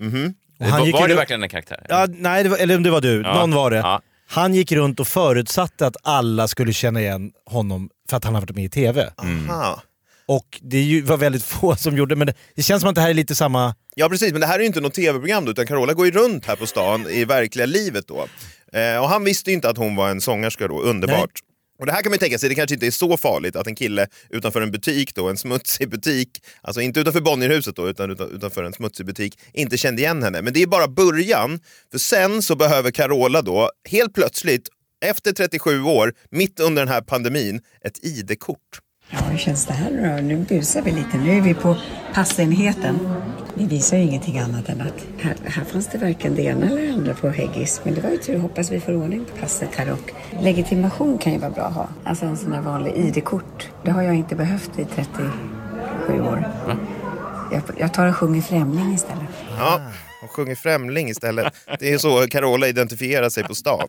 [0.60, 1.86] Och var, gick var ju det verkligen en karaktär?
[1.90, 3.22] Ja, nej, det var, eller om det var du.
[3.22, 3.34] Ja.
[3.40, 3.78] Någon var det.
[3.78, 4.02] Ja.
[4.28, 8.42] Han gick runt och förutsatte att alla skulle känna igen honom för att han har
[8.42, 9.10] varit med i tv.
[9.18, 9.82] Aha.
[10.28, 13.10] Och det var väldigt få som gjorde men det, det känns som att det här
[13.10, 13.76] är lite samma...
[13.96, 16.46] Ja precis, men det här är ju inte något tv-program utan Carola går ju runt
[16.46, 18.28] här på stan i verkliga livet då.
[18.80, 21.32] Eh, och han visste ju inte att hon var en sångerska då, underbart.
[21.80, 23.68] Och det här kan man ju tänka sig, det kanske inte är så farligt att
[23.68, 26.30] en kille utanför en butik då, en smutsig butik,
[26.62, 30.42] alltså inte utanför Bonnierhuset då, utan utanför en smutsig butik, inte kände igen henne.
[30.42, 31.60] Men det är bara början,
[31.92, 34.70] för sen så behöver Carola då, helt plötsligt,
[35.06, 38.60] efter 37 år, mitt under den här pandemin, ett ID-kort.
[39.10, 40.22] Ja, hur känns det här nu då?
[40.22, 41.18] Nu busar vi lite.
[41.18, 41.78] Nu är vi på
[42.14, 43.00] passenheten.
[43.58, 46.82] Vi visar ju ingenting annat än att här, här fanns det varken det ena eller
[46.82, 47.82] det andra på Heggis.
[47.84, 48.40] Men det var ju tur.
[48.40, 50.12] Hoppas vi får ordning på passet här och
[50.44, 51.88] legitimation kan ju vara bra att ha.
[52.04, 53.70] Alltså en sån där vanlig ID-kort.
[53.84, 56.48] Det har jag inte behövt i 37 år.
[57.52, 59.30] Jag, jag tar och sjunger Främling istället.
[59.60, 59.82] Ja,
[60.20, 61.54] hon sjunger Främling istället.
[61.80, 63.88] Det är så Carola identifierar sig på stan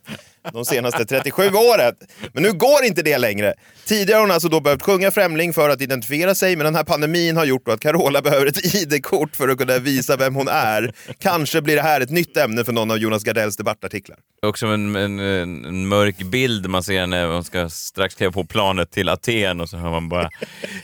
[0.52, 1.94] de senaste 37 åren.
[2.32, 3.54] Men nu går inte det längre.
[3.84, 6.84] Tidigare har hon alltså då behövt sjunga Främling för att identifiera sig, men den här
[6.84, 10.92] pandemin har gjort att Carola behöver ett ID-kort för att kunna visa vem hon är.
[11.18, 14.18] Kanske blir det här ett nytt ämne för någon av Jonas Gardells debattartiklar.
[14.46, 18.90] Också en, en, en, mörk bild man ser när hon ska strax kliva på planet
[18.90, 20.30] till Aten och så hör man bara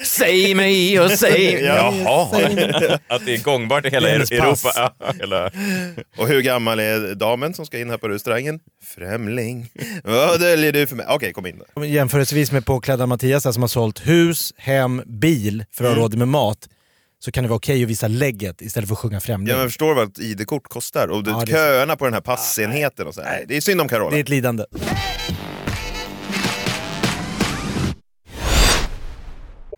[0.03, 1.95] Säg mig och säg Ja.
[2.05, 4.93] Jaha, att det är gångbart i hela Europa.
[5.33, 5.51] Hela...
[6.17, 8.61] Och hur gammal är damen som ska in här på restaurangen?
[8.85, 9.71] Främling.
[10.05, 11.07] Vad döljer du för mig?
[11.09, 11.85] Okej, kom in då.
[11.85, 15.99] Jämförelsevis med påklädda Mattias som har sålt hus, hem, bil för att Mm.
[15.99, 16.69] ha råd med mat.
[17.25, 19.49] Så kan det vara okej att visa lägget istället för att sjunga Främling.
[19.49, 21.09] Ja, men förstår vad ett ID-kort kostar?
[21.09, 23.23] Och Ja, köerna på den här passenheten och så.
[23.23, 23.45] här.
[23.49, 24.11] Det är synd om Carola.
[24.11, 24.65] Det är ett lidande.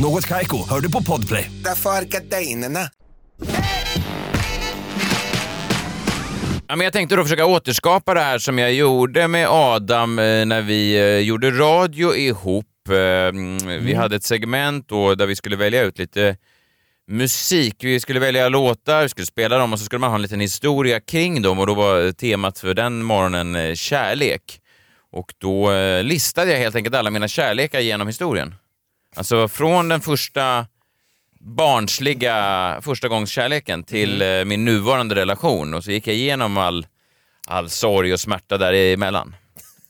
[0.00, 1.50] Något Kaiko, hör du på Podplay.
[1.64, 2.80] Därför är gardinerna.
[6.68, 10.46] Ja, men jag tänkte då försöka återskapa det här som jag gjorde med Adam eh,
[10.46, 12.66] när vi eh, gjorde radio ihop.
[12.88, 16.36] Eh, mm, Vi hade ett segment då där vi skulle välja ut lite
[17.08, 17.76] musik.
[17.80, 20.40] Vi skulle välja låtar, vi skulle spela dem och så skulle man ha en liten
[20.40, 24.60] historia kring dem och då var temat för den morgonen kärlek.
[25.12, 25.70] Och då
[26.02, 28.54] listade jag helt enkelt alla mina kärlekar genom historien.
[29.16, 30.66] Alltså från den första
[31.40, 36.86] barnsliga första gångs kärleken till eh, min nuvarande relation och så gick jag igenom all,
[37.46, 39.34] all sorg och smärta däremellan.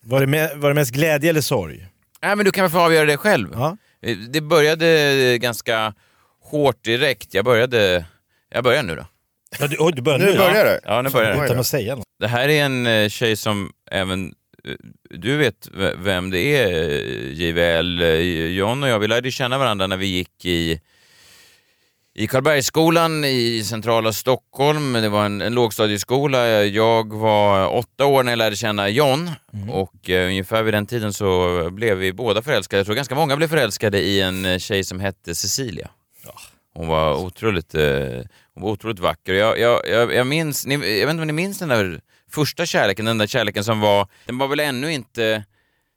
[0.03, 1.87] Var det, med, var det mest glädje eller sorg?
[2.23, 3.49] Nej, men du kan väl få avgöra det själv.
[3.53, 3.77] Ja.
[4.03, 5.95] Eh, Det började ganska
[6.43, 7.35] hårt direkt.
[7.35, 8.05] Jag började...
[8.53, 9.07] Jag börjar nu då.
[9.61, 10.39] Ja, du, oj, du börjar Nu nu?
[10.39, 10.81] börjar det.
[10.85, 11.45] Ja, nu börjar det.
[11.45, 12.05] Utan att säga något.
[12.21, 14.35] Det här är en eh, tjej som även
[15.11, 18.03] du vet vem det är, eh, JVL.
[18.03, 18.21] Eh,
[18.57, 20.81] John och jag, vi lärde känna varandra när vi gick i
[22.15, 24.93] i Karlbergsskolan i centrala Stockholm.
[24.93, 26.65] Det var en, en lågstadieskola.
[26.65, 29.31] Jag var åtta år när jag lärde känna John
[29.71, 32.79] och eh, ungefär vid den tiden så blev vi båda förälskade.
[32.79, 35.91] Jag tror ganska många blev förälskade i en eh, tjej som hette Cecilia.
[36.75, 37.83] Hon var otroligt, eh,
[38.55, 39.35] hon var otroligt vacker.
[39.35, 42.67] Jag, jag, jag, jag, minns, ni, jag vet inte om ni minns den där första
[42.67, 45.45] kärleken, den där kärleken som var, den var väl ännu inte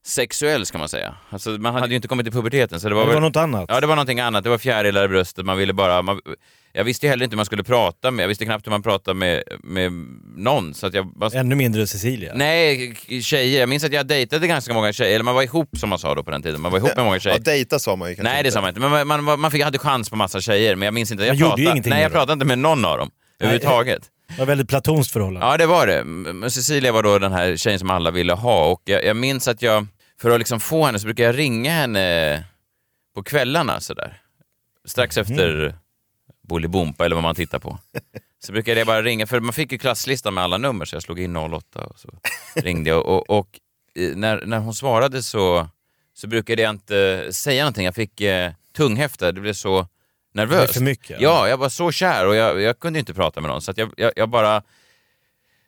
[0.05, 1.15] sexuell ska man säga.
[1.29, 2.79] Alltså, man hade ju inte kommit till puberteten.
[2.79, 3.65] Så det var, Det var väl, något annat.
[3.67, 4.43] Ja, det var någonting annat.
[4.43, 5.45] Det var fjärilar i bröstet.
[5.45, 6.01] Man ville bara...
[6.01, 6.21] Man,
[6.73, 8.23] jag visste ju heller inte hur man skulle prata med...
[8.23, 9.91] Jag visste knappt hur man pratade med, med
[10.35, 10.73] någon.
[10.73, 12.33] Så att jag, man, Ännu mindre Cecilia.
[12.35, 13.59] Nej, tjejer.
[13.59, 15.15] Jag minns att jag dejtade ganska många tjejer.
[15.15, 16.61] Eller man var ihop som man sa då på den tiden.
[16.61, 17.37] Man var ihop med många tjejer.
[17.37, 18.79] Ja, dejta sa man ju kanske Nej, det sa man inte.
[18.79, 20.75] Men man, man, man fick, hade chans på massa tjejer.
[20.75, 21.23] Men jag minns inte.
[21.23, 23.11] Jag Man gjorde ju pratade, ingenting nej, jag pratade inte med någon av dem.
[23.39, 24.09] Överhuvudtaget.
[24.35, 25.47] Det var väldigt platonskt förhållande.
[25.47, 26.03] Ja, det var det.
[26.03, 29.47] Men Cecilia var då den här tjejen som alla ville ha och jag, jag minns
[29.47, 29.87] att jag,
[30.21, 32.43] för att liksom få henne så brukar jag ringa henne
[33.15, 34.21] på kvällarna sådär.
[34.85, 35.75] Strax efter
[36.47, 37.79] Bolibompa eller vad man tittar på.
[38.45, 41.03] Så brukade jag bara ringa, för man fick ju klasslistan med alla nummer så jag
[41.03, 42.09] slog in 08 och så
[42.55, 43.59] ringde jag och, och
[43.95, 45.67] eh, när, när hon svarade så,
[46.13, 47.85] så brukade jag inte säga någonting.
[47.85, 49.87] Jag fick eh, tunghäfta, det blev så
[50.33, 50.67] nervöst.
[50.67, 53.49] Det för mycket, Ja, jag var så kär och jag, jag kunde inte prata med
[53.49, 54.63] någon så att jag, jag, jag bara...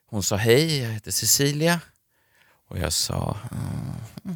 [0.09, 1.79] Hon sa hej, jag heter Cecilia.
[2.67, 3.37] Och jag sa...
[4.25, 4.35] "Mm."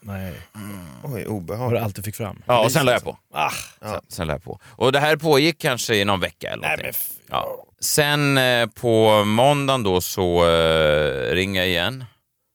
[0.00, 0.34] Nej.
[0.54, 0.62] Oj,
[1.02, 1.82] Vad du obehagligt.
[1.82, 2.42] alltid fick fram.
[2.46, 3.18] Ja, och sen la jag på.
[3.32, 3.50] Ah.
[3.80, 4.60] Sen, sen la jag på.
[4.64, 6.92] Och det här pågick kanske i någon vecka eller någonting.
[7.30, 7.64] ja.
[7.80, 12.04] Sen eh, på måndagen då så eh, ringer jag igen.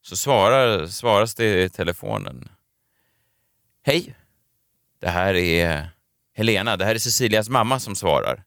[0.02, 2.50] Så svarar, svaras det i telefonen.
[3.86, 4.16] Hej,
[5.02, 5.90] det här är
[6.36, 8.44] Helena, det här är Cecilias mamma som svarar.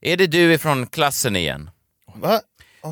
[0.00, 1.70] Är det du ifrån klassen igen?
[2.14, 2.40] Va?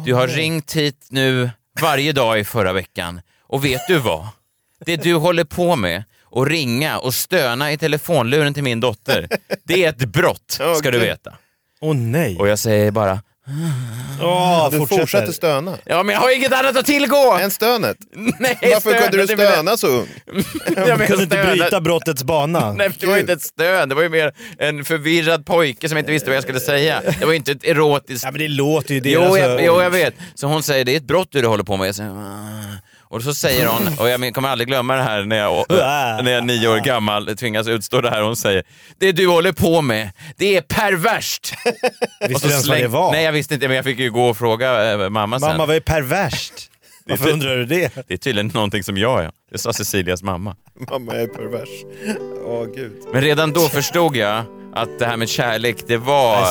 [0.05, 1.51] Du har ringt hit nu
[1.81, 4.29] varje dag i förra veckan och vet du vad?
[4.79, 9.29] Det du håller på med och ringa och stöna i telefonluren till min dotter,
[9.65, 11.37] det är ett brott, ska du veta.
[11.81, 12.37] Åh nej.
[12.39, 13.23] Och jag säger bara,
[14.23, 15.01] Åh, Du fortsätter.
[15.01, 15.79] fortsätter stöna.
[15.85, 17.39] ja men jag har inget annat att tillgå!
[17.41, 17.97] Än stönet.
[18.39, 20.09] Nej, Varför kunde du stönet, det menar- stöna så ung?
[20.77, 22.73] Jag menar kunde inte bryta brottets bana.
[22.77, 26.13] Nej, det var inte ett stön, det var ju mer en förvirrad pojke som inte
[26.13, 27.03] visste vad jag skulle säga.
[27.19, 28.25] Det var ju inte ett erotiskt...
[28.25, 29.11] Ja, men det låter ju det.
[29.11, 29.39] Jo, alltså.
[29.39, 30.15] jag, jo, jag vet.
[30.35, 31.89] Så hon säger, det är ett brott du håller på med.
[31.89, 32.77] Jag säger, "Ah."
[33.17, 35.65] Och så säger hon, och jag kommer aldrig glömma det här när jag,
[36.25, 38.23] när jag är nio år gammal tvingas utstå det här.
[38.23, 38.65] Hon säger,
[38.99, 41.55] det du håller på med, det är perverst.
[42.29, 43.13] Visste du ens vad det var?
[43.13, 45.49] Nej, jag visste inte, men jag fick ju gå och fråga eh, mamma sen.
[45.49, 46.71] Mamma, vad är perverst?
[47.09, 47.93] Varför undrar du det?
[48.09, 49.31] Det är tydligen någonting som jag är.
[49.53, 50.57] Det sa Cecilias mamma.
[50.91, 51.69] Mamma är pervers.
[52.45, 52.93] Åh gud.
[53.13, 54.45] Men redan då förstod jag
[54.77, 56.47] att det här med kärlek, det var Det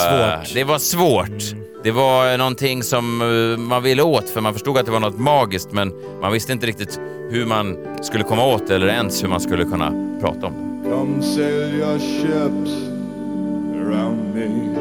[0.46, 0.54] svårt.
[0.54, 1.56] Det var svårt.
[1.84, 5.20] Det var någonting som eh, man ville åt för man förstod att det var något
[5.20, 9.28] magiskt men man visste inte riktigt hur man skulle komma åt det eller ens hur
[9.28, 10.90] man skulle kunna prata om det.
[10.90, 12.72] Come sail your ships
[13.82, 14.76] around me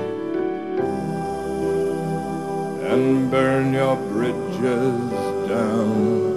[2.92, 5.12] and burn your bridges
[5.48, 6.30] down.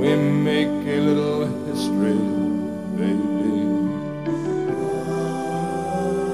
[0.00, 2.18] We make a little history,
[2.96, 3.39] baby.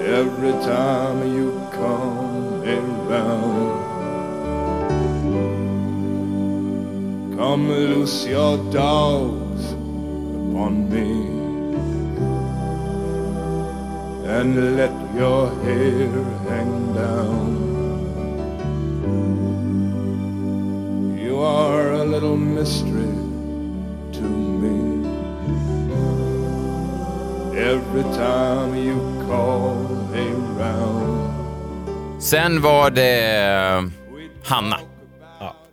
[0.06, 3.86] Every time you come around.
[7.36, 11.10] Come loose your dogs upon me
[14.30, 16.08] and let your hair
[16.50, 17.48] hang down.
[21.18, 23.16] You are a little mystery
[24.18, 24.28] to
[24.62, 25.04] me.
[27.58, 29.95] Every time you call.
[32.20, 33.82] Sen var det eh,
[34.44, 34.78] Hanna.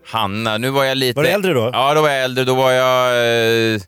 [0.06, 1.16] Hanna, nu var jag lite...
[1.18, 1.70] Var du äldre då?
[1.74, 2.44] Ja, då var jag äldre.
[2.44, 3.08] Då var jag...
[3.76, 3.82] eh,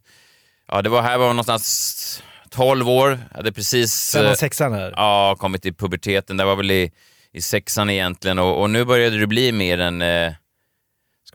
[0.71, 3.19] Ja, det var här var jag någonstans 12 år.
[3.31, 4.11] Jag hade precis...
[4.13, 4.93] Femman, eh, sexan här.
[4.97, 6.37] Ja, kommit i puberteten.
[6.37, 6.91] Det var väl i,
[7.33, 10.01] i sexan egentligen och, och nu började det bli mer en...
[10.01, 10.31] Eh,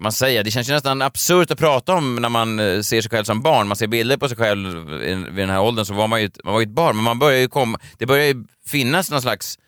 [0.00, 0.42] ska man säga?
[0.42, 3.42] Det känns ju nästan absurt att prata om när man eh, ser sig själv som
[3.42, 3.68] barn.
[3.68, 6.26] Man ser bilder på sig själv i- vid den här åldern så var man ju,
[6.26, 6.96] ett- man var ju ett barn.
[6.96, 7.78] Men man börjar ju komma...
[7.98, 9.58] Det börjar ju finnas någon slags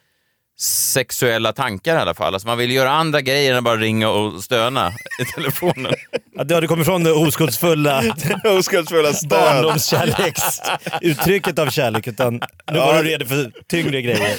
[0.61, 2.35] sexuella tankar i alla fall.
[2.35, 5.93] Alltså man vill göra andra grejer än bara ringa och stöna i telefonen.
[6.35, 8.03] Ja, det hade kommit från det oskuldsfulla,
[8.59, 12.07] Oskuldsfulla barndomskärleksuttrycket av kärlek.
[12.07, 12.35] Utan
[12.73, 14.37] nu var du redo för tyngre grejer.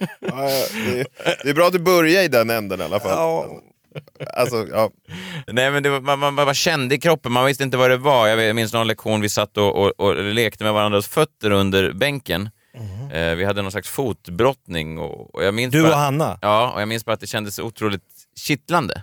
[0.00, 0.48] Ja, ja,
[0.86, 1.06] det, är,
[1.44, 3.10] det är bra att du börjar i den änden i alla fall.
[4.36, 4.90] Alltså, ja.
[5.46, 7.96] Nej men det var, man, man bara kände i kroppen, man visste inte vad det
[7.96, 8.28] var.
[8.28, 12.50] Jag minns någon lektion vi satt och, och, och lekte med varandras fötter under bänken.
[13.12, 14.98] Eh, vi hade någon slags fotbrottning.
[14.98, 16.38] Och, och jag minns Du bara, och Hanna?
[16.42, 18.02] Ja, och jag minns bara att det kändes otroligt
[18.36, 19.02] kittlande.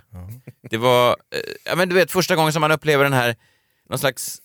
[0.70, 1.16] Det var, eh,
[1.64, 3.36] ja men du vet första gången som man upplever den här,
[3.88, 4.38] någon slags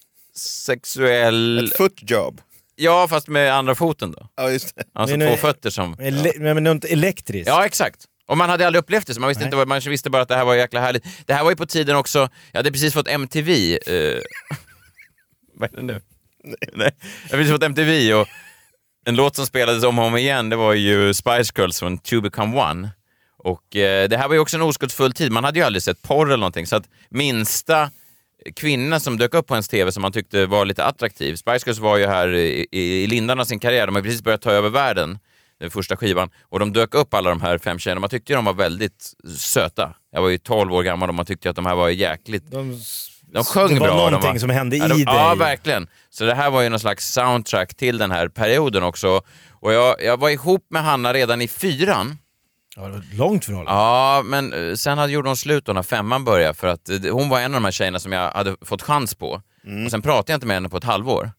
[0.66, 1.66] sexuell...
[1.68, 2.42] Ett footjob.
[2.76, 4.28] Ja, fast med andra foten då.
[4.36, 4.84] Ja, just det.
[4.94, 5.96] Alltså Men, två fötter som...
[5.96, 7.48] Ele- men något elektriskt?
[7.48, 8.06] Ja, exakt.
[8.28, 9.48] Och man hade aldrig upplevt det, så man visste, Nej.
[9.48, 11.04] inte, vad- man visste bara att det här var jäkla härligt.
[11.26, 13.78] Det här var ju på tiden också, jag hade precis fått MTV.
[13.88, 14.20] Eh,
[15.54, 16.02] vad är det nu?
[16.74, 16.92] Nej.
[17.24, 18.28] Jag hade precis fått MTV och
[19.06, 22.22] en låt som spelades om och om igen, det var ju Spice Girls från To
[22.22, 22.90] Become One.
[23.38, 26.02] Och eh, det här var ju också en oskuldsfull tid, man hade ju aldrig sett
[26.02, 27.92] porr eller någonting, så att minsta
[28.56, 31.36] kvinna som dök upp på ens TV som man tyckte var lite attraktiv.
[31.36, 34.22] Spice Girls var ju här i, i, i lindan av sin karriär, de har precis
[34.24, 35.20] börjat ta över världen,
[35.60, 38.02] den första skivan, och de dök upp alla de här fem tjejerna.
[38.02, 39.96] Man tyckte ju de var väldigt söta.
[40.12, 42.52] Jag var ju 12 år gammal och man tyckte att de här var jäkligt...
[42.52, 42.82] De,
[43.34, 44.06] de sjöng det var bra.
[44.06, 45.04] de någonting som hände ja, i de, dig.
[45.06, 45.88] Ja, verkligen.
[46.10, 49.22] Så det här var ju någon slags soundtrack till den här perioden också.
[49.52, 52.18] Och jag, jag var ihop med Hanna redan i fyran.
[52.76, 53.72] Ja, det var ett långt förhållande.
[53.82, 56.98] Ja, men eh, sen hade, gjorde hon slut då när femman började för att eh,
[57.12, 59.42] hon var en av de här tjejerna som jag hade fått chans på.
[59.86, 61.32] Och sen pratade jag inte med henne på ett halvår.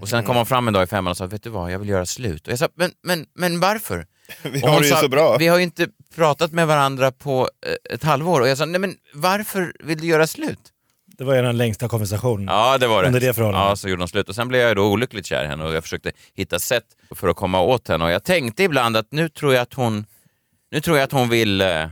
[0.00, 1.78] Och sen kom hon fram en dag i femman och sa, vet du vad, jag
[1.78, 2.46] vill göra slut.
[2.46, 4.06] Och jag sa, men, men, men varför?
[4.42, 5.36] Vi har hon det ju sa, så bra.
[5.36, 8.40] Vi har ju inte pratat med varandra på eh, ett halvår.
[8.40, 10.72] Och jag sa, nej men varför vill du göra slut?
[11.18, 12.46] Det var ju den längsta konversationen.
[12.54, 13.06] Ja, det var det.
[13.06, 13.68] Under det förhållandet.
[13.68, 14.28] Ja, så gjorde de slut.
[14.28, 16.84] Och sen blev jag då olyckligt kär i henne och jag försökte hitta sätt
[17.14, 18.04] för att komma åt henne.
[18.04, 20.06] Och jag tänkte ibland att nu tror jag att hon,
[20.70, 21.88] nu tror jag att hon vill, eh,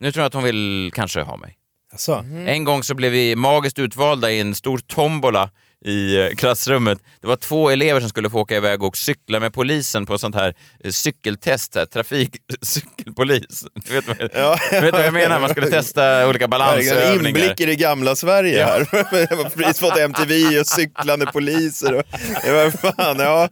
[0.00, 1.58] nu tror jag att hon vill kanske ha mig.
[1.92, 2.24] Alltså.
[2.46, 5.50] En gång så blev vi magiskt utvalda i en stor tombola
[5.84, 6.98] i eh, klassrummet.
[7.20, 10.34] Det var två elever som skulle få åka iväg och cykla med polisen på sånt
[10.34, 10.54] här
[10.84, 13.64] eh, cykeltest, här, trafikcykelpolis.
[13.88, 14.58] Du vet, vad, Ja.
[14.70, 15.40] du vet vad jag menar?
[15.40, 17.28] Man skulle testa olika balansövningar.
[17.28, 18.66] inblick i det gamla Sverige Ja.
[18.66, 18.86] här.
[19.30, 21.94] Jag har precis fått MTV och cyklande poliser.
[21.94, 22.02] Och,
[22.46, 23.48] ja, vad fan, ja.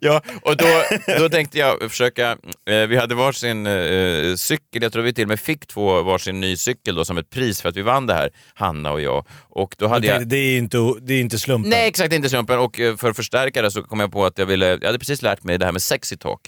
[0.00, 0.82] Ja, och då,
[1.18, 2.30] då tänkte jag försöka,
[2.70, 6.40] eh, vi hade varsin eh, cykel, jag tror vi till och med fick två varsin
[6.40, 9.26] ny cykel då som ett pris för att vi vann det här, Hanna och jag.
[9.48, 11.70] Och då hade Jag det är inte, det är inte slumpen.
[11.72, 12.58] Nej, exakt inte slumpen.
[12.58, 14.98] Och eh, för att förstärka det så kom jag på att jag ville, jag hade
[14.98, 16.40] precis lärt mig det här med sexy talk.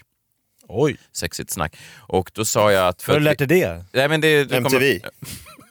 [0.68, 0.96] Oj.
[1.12, 1.76] Sexigt snack.
[1.98, 3.02] Och då sa jag att...
[3.02, 3.84] Har du lärt dig det?
[3.92, 5.00] Nej, men det, det MTV.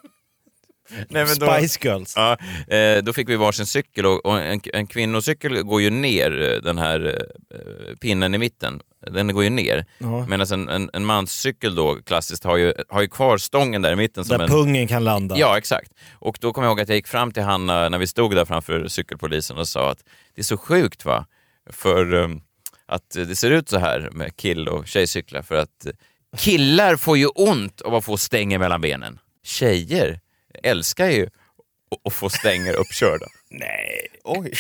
[1.10, 2.14] Nej, men då, Spice Girls.
[2.16, 2.38] Ja,
[2.76, 6.78] eh, då fick vi varsin cykel och, en, en kvinnocykel går ju ner, eh, den
[6.78, 7.20] här
[7.52, 8.82] eh, pinnen i mitten.
[9.12, 9.86] Den går ju ner.
[9.98, 10.26] Ja.
[10.28, 13.96] Medan en, en, en manscykel då klassiskt har ju, har ju kvar stången där i
[13.96, 14.26] mitten.
[14.26, 15.36] Som Där en, pungen kan landa.
[15.38, 15.92] Ja, exakt.
[16.14, 18.46] Och då kommer jag ihåg att jag gick fram till Hanna när vi stod där
[18.46, 20.00] framför cykelpolisen och sa att
[20.36, 21.26] det är så sjukt va,
[21.70, 22.30] för
[22.86, 25.88] att det ser ut så här med kill och tjejcyklar för att
[26.38, 29.20] killar får ju ont av att få stänger mellan benen.
[29.44, 30.20] Tjejer
[30.64, 31.30] älskar ju att-
[32.08, 33.26] att få stänger uppkörda.
[33.50, 34.08] Nej.
[34.24, 34.54] Oj.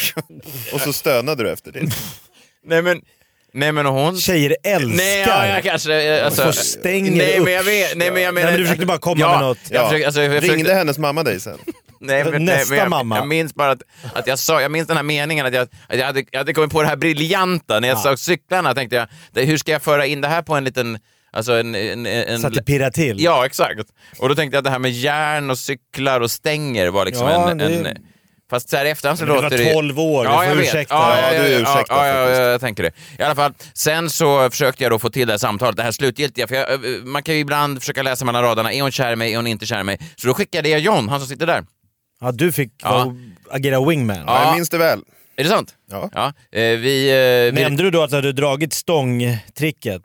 [0.73, 1.79] Och så stönade du efter det.
[2.65, 3.01] Nej men,
[3.53, 4.17] nej men och hon...
[4.17, 6.17] Tjejer älskar Nej, ja, jag kanske...
[6.17, 8.45] eh, Alltså, Få stänger nej, men jag vet, nej, men jag menar...
[8.47, 9.57] Nej, men du försökte bara komma ja, med något.
[9.69, 9.87] Jag Ja.
[9.87, 11.57] försökte, alltså, jag försökte, Ringde hennes mamma dig sen?
[11.99, 13.17] Nej, men, Nästa nej, men jag, mamma.
[13.17, 13.81] Jag minns bara att,
[14.13, 16.53] att jag sa, jag minns den här meningen att jag, att jag, hade, jag hade
[16.53, 18.73] kommit på det här briljanta när jag sa cyklarna.
[18.75, 20.99] tänkte jag, hur ska jag föra in det här på en liten...
[21.33, 23.21] Alltså en, en, en, Så att det pirrar till.
[23.23, 23.79] Ja, exakt.
[24.19, 27.27] Och då tänkte jag att det här med järn och cyklar och stänger var liksom
[27.27, 27.97] Ja, en, det- en...
[28.49, 29.73] Fast så här i efterhand så Men du låter var det...
[29.73, 30.65] 12 år, du ja, får jag vet.
[30.65, 30.93] ursäkta.
[30.95, 32.91] Ja, ja, Ja, ja, du är ja, ursäktad ja, ja, ja, jag tänker det.
[33.19, 35.91] I alla fall, sen så försökte jag då få till det här samtalet, det här
[35.91, 36.47] slutgiltiga.
[36.47, 36.67] För jag,
[37.05, 39.47] man kan ju ibland försöka läsa mellan raderna, är hon kär i mig, är hon
[39.47, 39.97] inte kär i mig?
[40.15, 41.63] Så då skickade jag John, han som sitter där.
[42.21, 43.13] Ja, du fick Ja.
[43.51, 44.17] agera wingman.
[44.27, 44.45] Ja.
[44.45, 44.99] Jag minns det väl.
[45.35, 45.73] Är det sant?
[45.91, 46.09] Ja.
[46.13, 47.09] Ja, eh, vi...
[47.09, 50.01] Eh, vi Nämnde du då att du hade dragit stångtricket?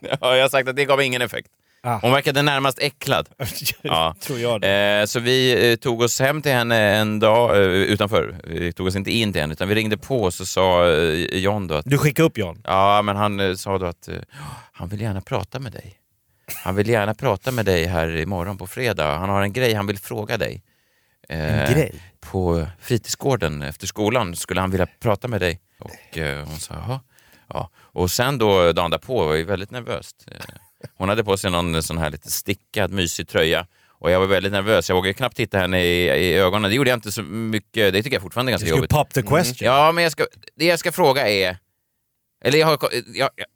[0.20, 1.48] ja, jag har sagt att det gav ingen effekt.
[1.82, 1.98] Ah.
[2.02, 3.28] Hon verkade närmast äcklad.
[3.82, 4.14] Ja.
[4.20, 4.98] Tror jag det.
[5.00, 8.36] Eh, så vi eh, tog oss hem till henne en dag eh, utanför.
[8.44, 11.38] Vi tog oss inte in till henne, utan vi ringde på och så sa eh,
[11.38, 11.84] John då att...
[11.84, 12.62] Du skickade upp John?
[12.64, 14.14] Ja, men han eh, sa då att eh,
[14.72, 15.96] han vill gärna prata med dig.
[16.64, 19.18] Han vill gärna prata med dig här imorgon på fredag.
[19.18, 20.62] Han har en grej han vill fråga dig.
[21.28, 22.02] En grej?
[22.20, 25.60] På fritidsgården efter skolan skulle han vilja prata med dig.
[25.78, 27.00] Och hon sa jaha.
[27.48, 27.70] Ja.
[27.92, 30.26] Och sen då dagen därpå var jag väldigt nervöst.
[30.32, 30.36] Eh,
[30.96, 33.66] hon hade på sig någon sån här lite stickad mysig tröja.
[33.88, 34.88] Och jag var väldigt nervös.
[34.88, 36.70] Jag vågade knappt titta henne i, i ögonen.
[36.70, 37.92] Det gjorde jag inte så mycket.
[37.92, 38.90] Det tycker jag fortfarande är ganska jobbigt.
[38.90, 39.66] pop the question.
[39.66, 41.58] Ja, men jag ska, det jag ska fråga är...
[42.44, 42.78] Eller jag har...
[42.92, 43.46] Jag, jag,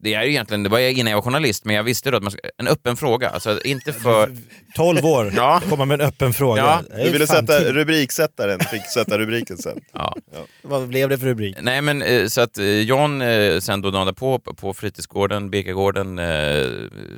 [0.00, 2.16] det är ju egentligen, det var jag innan jag var journalist, men jag visste då
[2.16, 3.30] att man ska, en öppen fråga.
[3.30, 4.36] Alltså inte för...
[4.74, 5.62] 12 år, Ja.
[5.68, 6.62] komma med en öppen fråga.
[6.62, 7.04] Ja.
[7.04, 9.80] Du ville sätta rubriksättaren, fick sätta rubriken sen.
[9.92, 10.16] Ja.
[10.62, 11.56] Vad blev det för rubrik?
[11.60, 16.18] Nej men eh, så att eh, John eh, sen då dagen på på fritidsgården, Birkagården,
[16.18, 16.66] eh,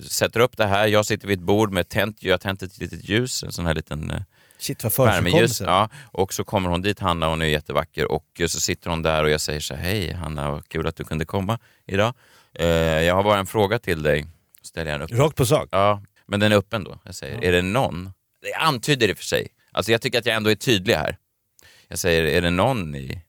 [0.02, 0.86] sätter upp det här.
[0.86, 3.66] Jag sitter vid ett bord med tänt, jag har tänt ett litet ljus, en sån
[3.66, 4.12] här liten
[4.58, 5.60] Shit vad värmeljus.
[5.60, 9.24] Ja, och så kommer hon dit, Hanna, hon är jättevacker och så sitter hon där
[9.24, 12.14] och jag säger så här, hej Hanna, vad kul att du kunde komma idag.
[12.58, 12.66] Eh,
[13.02, 14.26] jag har bara en fråga till dig.
[14.62, 15.10] Ställer jag upp.
[15.10, 15.68] Rakt på sak?
[15.72, 16.02] Ja.
[16.26, 16.98] Men den är öppen då.
[17.04, 18.12] Jag säger, är det någon?
[18.42, 19.48] Det antyder och för sig.
[19.72, 21.16] Alltså jag tycker att jag ändå är tydlig här.
[21.88, 23.22] Jag säger, är det någon i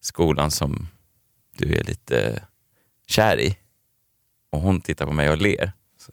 [0.00, 0.88] skolan som
[1.56, 2.42] du är lite
[3.06, 3.58] kär i?
[4.50, 5.72] Och hon tittar på mig och ler.
[5.98, 6.12] Så,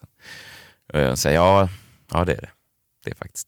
[0.93, 1.69] och jag säger, ja,
[2.11, 2.49] ja det är det.
[3.03, 3.47] Det är faktiskt.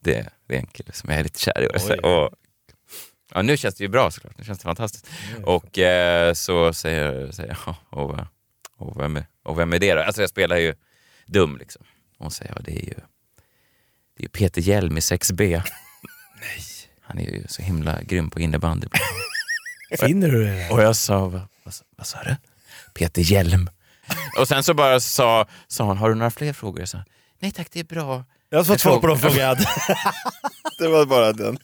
[0.00, 1.66] Det är, det är en kille som jag är lite kär i.
[1.66, 2.30] Och, och,
[3.36, 4.38] ja, nu känns det ju bra såklart.
[4.38, 5.06] Nu känns det fantastiskt.
[5.44, 8.18] Och eh, så säger, säger jag, och,
[8.76, 10.02] och, vem är, och vem är det då?
[10.02, 10.74] Alltså jag spelar ju
[11.26, 11.82] dum liksom.
[12.18, 12.94] Och hon säger, ja det är ju,
[14.16, 15.38] det är ju Peter Hjelm i 6B.
[16.40, 16.64] Nej.
[17.00, 18.88] Han är ju så himla grym på innebandy.
[19.98, 20.70] Finner du det?
[20.70, 22.36] Och jag sa, vad, vad, vad sa du?
[22.94, 23.70] Peter Hjelm.
[24.38, 26.80] Och sen så bara sa, sa hon, har du några fler frågor?
[26.80, 27.04] Jag sa,
[27.38, 28.24] nej tack det är bra.
[28.56, 29.66] Jag har fått svar på de frågor jag hade.
[30.78, 31.58] Det var bara den.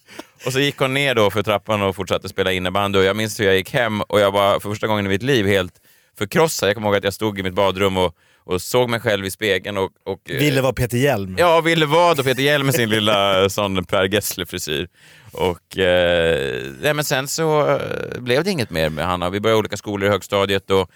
[0.46, 3.40] Och så gick hon ner då för trappan och fortsatte spela innebandy och jag minns
[3.40, 5.72] hur jag gick hem och jag var för första gången i mitt liv helt
[6.18, 6.68] förkrossad.
[6.68, 9.30] Jag kommer ihåg att jag stod i mitt badrum och, och såg mig själv i
[9.30, 9.90] spegeln och...
[10.04, 11.36] och Ville vara Peter Hjelm.
[11.38, 14.88] Ja, ville vara då Peter Hjelm med sin lilla sån Per Gessle-frisyr.
[15.32, 19.30] Och eh, nej, men sen så eh, blev det inget mer med Hanna.
[19.30, 20.90] Vi började olika skolor i högstadiet och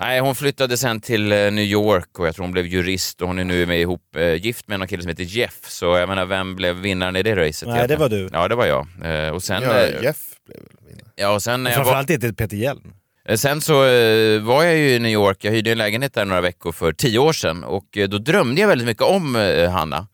[0.00, 3.28] nej, hon flyttade sen till eh, New York och jag tror hon blev jurist och
[3.28, 5.58] hon är nu med ihop, eh, gift med en kille som heter Jeff.
[5.68, 7.68] Så jag menar, vem blev vinnaren i det racet?
[7.68, 8.28] Nej, det var du.
[8.32, 8.86] Ja, det var jag.
[9.04, 9.62] Eh, och sen...
[9.62, 11.08] Ja, Jeff blev väl vinnare.
[11.16, 11.76] Ja, och sen jag var...
[11.76, 12.92] Framförallt inte Peter Hjelm.
[13.36, 13.74] Sen så
[14.40, 17.18] var jag ju i New York, jag hyrde en lägenhet där några veckor för tio
[17.18, 19.34] år sedan och då drömde jag väldigt mycket om
[19.72, 20.06] Hanna.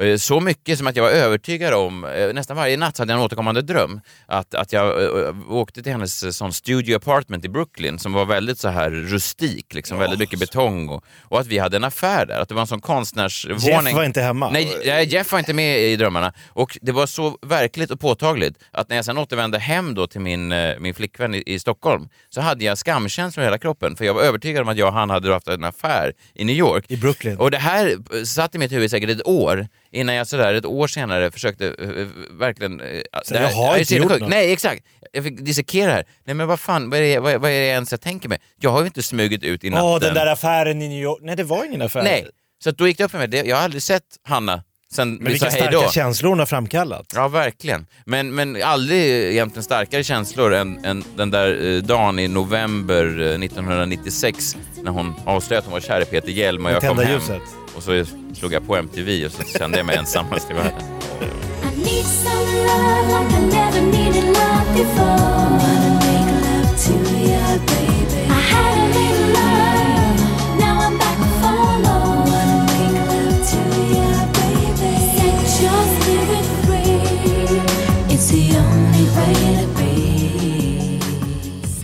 [0.00, 3.18] Eh, Så mycket som att jag var övertygad om, eh, nästan varje natt hade jag
[3.18, 7.98] en återkommande dröm, att, att jag eh, åkte till hennes sån studio apartment i Brooklyn
[7.98, 11.76] som var väldigt så här rustik, liksom, väldigt mycket betong och, och att vi hade
[11.76, 13.86] en affär där, att det var en sån konstnärsvåning.
[13.86, 14.50] Jeff var inte hemma.
[14.50, 16.32] Nej, Jeff var inte med i drömmarna.
[16.48, 20.20] Och det var så verkligt och påtagligt att när jag sen återvände hem då till
[20.20, 23.96] min, min flickvän i, i Stockholm så hade jag skamkänslor i hela kroppen.
[23.96, 26.56] För jag var övertygad om att jag och han hade haft en affär i New
[26.56, 26.84] York.
[26.88, 27.36] I Brooklyn.
[27.38, 30.86] Och det här satt i mitt huvud säkert ett år innan jag sådär ett år
[30.86, 32.80] senare försökte eh, eh, verkligen...
[32.80, 32.86] eh,
[33.24, 34.20] Så det jag här- har här inte gjort sjukt.
[34.20, 34.30] något.
[34.30, 34.82] Nej, exakt.
[35.12, 36.04] Jag fick dissekera det här.
[36.24, 38.38] Nej men vad fan, vad är, det, vad, vad är det ens jag tänker mig?
[38.60, 39.84] Jag har ju inte smugit ut i natten.
[39.86, 41.18] Åh, den där affären i New York.
[41.22, 42.02] Nej, det var ingen affär.
[42.02, 42.26] Nej,
[42.64, 43.28] så att då gick det upp för mig.
[43.28, 45.90] Det- Jag har aldrig sett Hanna sen Men vi vilka sa hej starka då.
[45.92, 47.12] känslor hon har framkallat.
[47.14, 47.86] Ja, verkligen.
[48.04, 53.44] Men, men aldrig egentligen starkare känslor än, än den där eh, dagen i november eh,
[53.44, 57.02] 1996 när hon avslöjade att hon var kär i Peter Hjelm och jag kom tända
[57.02, 57.12] hem.
[57.20, 57.42] ljuset.
[57.76, 58.04] Och så
[58.34, 60.82] slog jag på MTV och så kände jag mig ensammast i världen.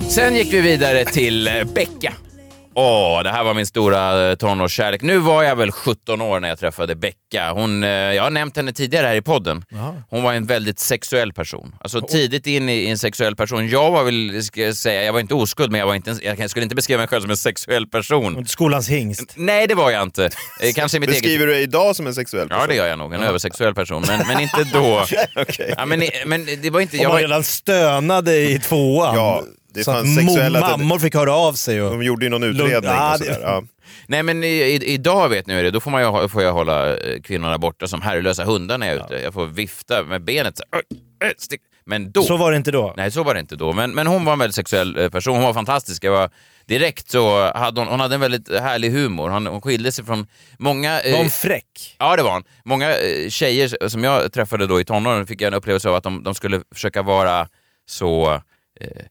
[0.08, 2.12] Sen gick vi vidare till eh, Becka.
[2.74, 5.02] Åh, det här var min stora eh, tonårskärlek.
[5.02, 7.50] Nu var jag väl 17 år när jag träffade Becka.
[7.52, 9.64] Hon, eh, jag har nämnt henne tidigare här i podden.
[10.10, 11.74] Hon var en väldigt sexuell person.
[11.80, 13.68] Alltså tidigt in i, i en sexuell person.
[13.68, 16.50] Jag var väl, ska jag säga, jag var inte oskuld, men jag, var inte, jag
[16.50, 18.46] skulle inte beskriva mig själv som en sexuell person.
[18.46, 19.32] Skolans hingst.
[19.36, 20.24] Nej, det var jag inte.
[20.24, 21.22] Eh, Kanske mitt eget...
[21.22, 22.60] Beskriver du dig idag som en sexuell person?
[22.60, 23.14] Ja, det gör jag nog.
[23.14, 24.04] En översexuell person.
[24.06, 25.06] Men, men inte då.
[25.36, 25.74] Okej.
[25.76, 26.96] Ja, men, men det var inte...
[26.96, 29.14] Jag var, redan stönade i tvåan.
[29.16, 29.42] Ja,
[29.74, 31.82] det så att fanns sexuella mo- mammor fick höra av sig.
[31.82, 31.90] Och...
[31.90, 33.38] De gjorde ju någon utredning Ja, och det-.
[33.42, 33.62] Ja.
[34.06, 36.42] Nej men i, i, idag vet ni hur det är, då får, man ju, får
[36.42, 39.14] jag hålla eh, kvinnorna borta som herrelösa hundar när jag är ute.
[39.14, 40.82] Jag får vifta med benet så, här.
[41.84, 42.22] Men då...
[42.22, 42.94] Så var det inte då.
[42.96, 43.72] Nej, så var det inte då.
[43.72, 45.34] Men, men hon var en väldigt sexuell eh, person.
[45.34, 46.04] Hon var fantastisk.
[46.04, 46.30] Jag var,
[46.66, 49.28] direkt så hade hon, hon hade en väldigt härlig humor.
[49.30, 50.26] Hon, hon skilde sig från
[50.58, 51.00] många...
[51.00, 51.96] eh, Var hon fräck?
[51.98, 52.44] Ja, det var hon.
[52.64, 56.04] Många eh, tjejer som jag träffade då i tonåren fick jag en upplevelse av att
[56.04, 57.48] de, de skulle försöka vara
[57.86, 58.40] så eh,
[58.80, 59.04] eh,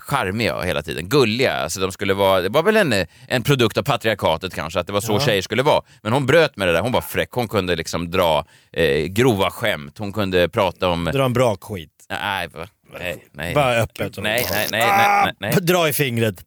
[0.00, 1.52] charmiga hela tiden, gulliga.
[1.54, 4.86] Alltså de skulle vara, det var väl en, eh, en produkt av patriarkatet kanske, att
[4.86, 5.20] det var så Ja.
[5.20, 5.82] tjejer skulle vara.
[6.02, 7.30] Men hon bröt med det där, hon var fräck.
[7.32, 11.04] Hon kunde liksom dra eh, grova skämt, hon kunde prata om...
[11.04, 11.90] Dra en bra skit.
[12.10, 12.48] Nej,
[13.00, 13.54] nej, nej.
[13.54, 14.18] Bara öppet.
[14.18, 15.52] Nej, nej, nej, nej, nej, nej.
[15.62, 16.44] Dra i fingret.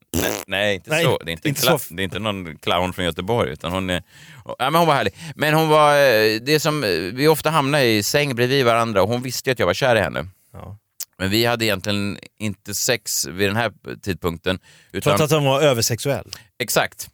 [0.48, 1.18] Nej, inte Nej, så.
[1.26, 1.80] Det är inte, inte så.
[1.90, 4.04] det är inte någon clown från Göteborg, utan hon är...
[4.46, 5.14] Ja, men hon var härlig.
[5.36, 5.96] Men hon var...
[5.96, 6.84] eh, Det som...
[6.84, 9.74] eh, Vi ofta hamnade i säng bredvid varandra och hon visste ju att jag var
[9.74, 10.26] kär i henne.
[10.54, 10.78] Ja.
[11.22, 14.60] Men vi hade egentligen inte sex vid den här tidpunkten.
[14.92, 16.28] Utan, Trots att hon var översexuell.
[16.60, 17.10] Exakt.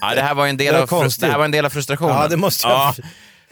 [0.00, 2.16] Ja, det, här var en del Det av det här var en del av frustrationen.
[2.16, 3.04] Ja, det måste jag- Ja,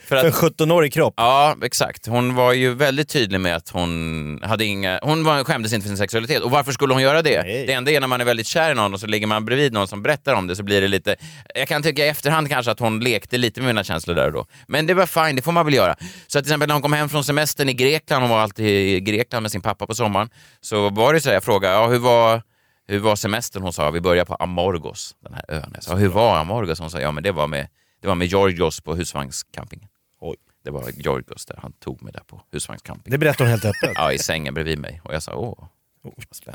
[0.09, 1.13] för För en att, 17-årig kropp.
[1.17, 2.07] Ja, exakt.
[2.07, 4.99] Hon var ju väldigt tydlig med att hon hade inga...
[5.03, 6.41] Hon var, skämdes inte för sin sexualitet.
[6.41, 7.43] Och varför skulle hon göra det?
[7.43, 7.65] Nej.
[7.67, 9.73] Det enda är när man är väldigt kär i någon och så ligger man bredvid
[9.73, 11.15] någon som berättar om det så blir det lite...
[11.55, 14.33] Jag kan tycka i efterhand kanske att hon lekte lite med mina känslor där och
[14.33, 14.45] då.
[14.67, 15.95] Men det var fine, det får man väl göra.
[16.27, 18.65] Så att till exempel när hon kom hem från semestern i Grekland, hon var alltid
[18.65, 20.29] i Grekland med sin pappa på sommaren,
[20.61, 22.41] så var det så här, jag frågade, ja, hur var...
[22.87, 23.63] Hur var semestern?
[23.63, 25.71] Hon sa, vi börjar på Amorgos, den här ön.
[25.73, 26.79] Jag sa, hur var Amorgos?
[26.79, 27.67] Hon sa, ja men det var med
[28.01, 29.87] Det var med Georgios på husvagnscampingen.
[30.63, 33.11] Det var Georgios där, han tog mig där på husvagnscamping.
[33.11, 33.91] Det berättar hon helt öppet.
[33.95, 35.01] Ja, i sängen bredvid mig.
[35.03, 35.67] Och jag sa åh.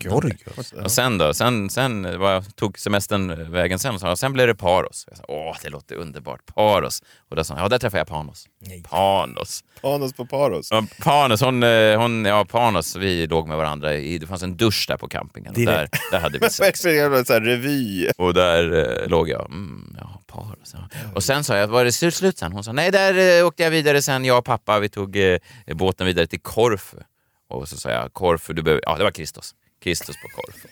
[0.01, 0.73] Georgios.
[0.73, 3.99] Och sen då, sen, sen vad tog semestern vägen sen?
[3.99, 5.05] Så, sen blev det Paros.
[5.09, 6.55] Jag sa, åh, det låter underbart.
[6.55, 7.03] Paros.
[7.29, 8.49] Och då sa ja där träffade jag Panos.
[8.91, 9.65] Panos.
[9.83, 10.69] Panos på Paros.
[10.71, 13.95] Ja, Panos, hon, eh, hon, ja Panos, vi låg med varandra.
[13.95, 15.53] I, det fanns en dusch där på campingen.
[15.53, 16.81] Och där, där hade vi sex.
[16.83, 18.09] Så här revy.
[18.19, 19.47] Och där eh, låg jag.
[19.51, 20.74] Mm, ja, Paros.
[20.74, 20.89] Ja.
[21.14, 22.53] Och sen sa jag, var det slut, slut sen?
[22.53, 24.24] Hon sa, nej där eh, åkte jag vidare sen.
[24.24, 26.97] Jag och pappa, vi tog eh, båten vidare till Korfu.
[27.49, 28.82] Och så sa jag, Korfu, du behöver...
[28.87, 29.55] Ja, det var Kristus.
[29.82, 30.68] Kristus på Korfu.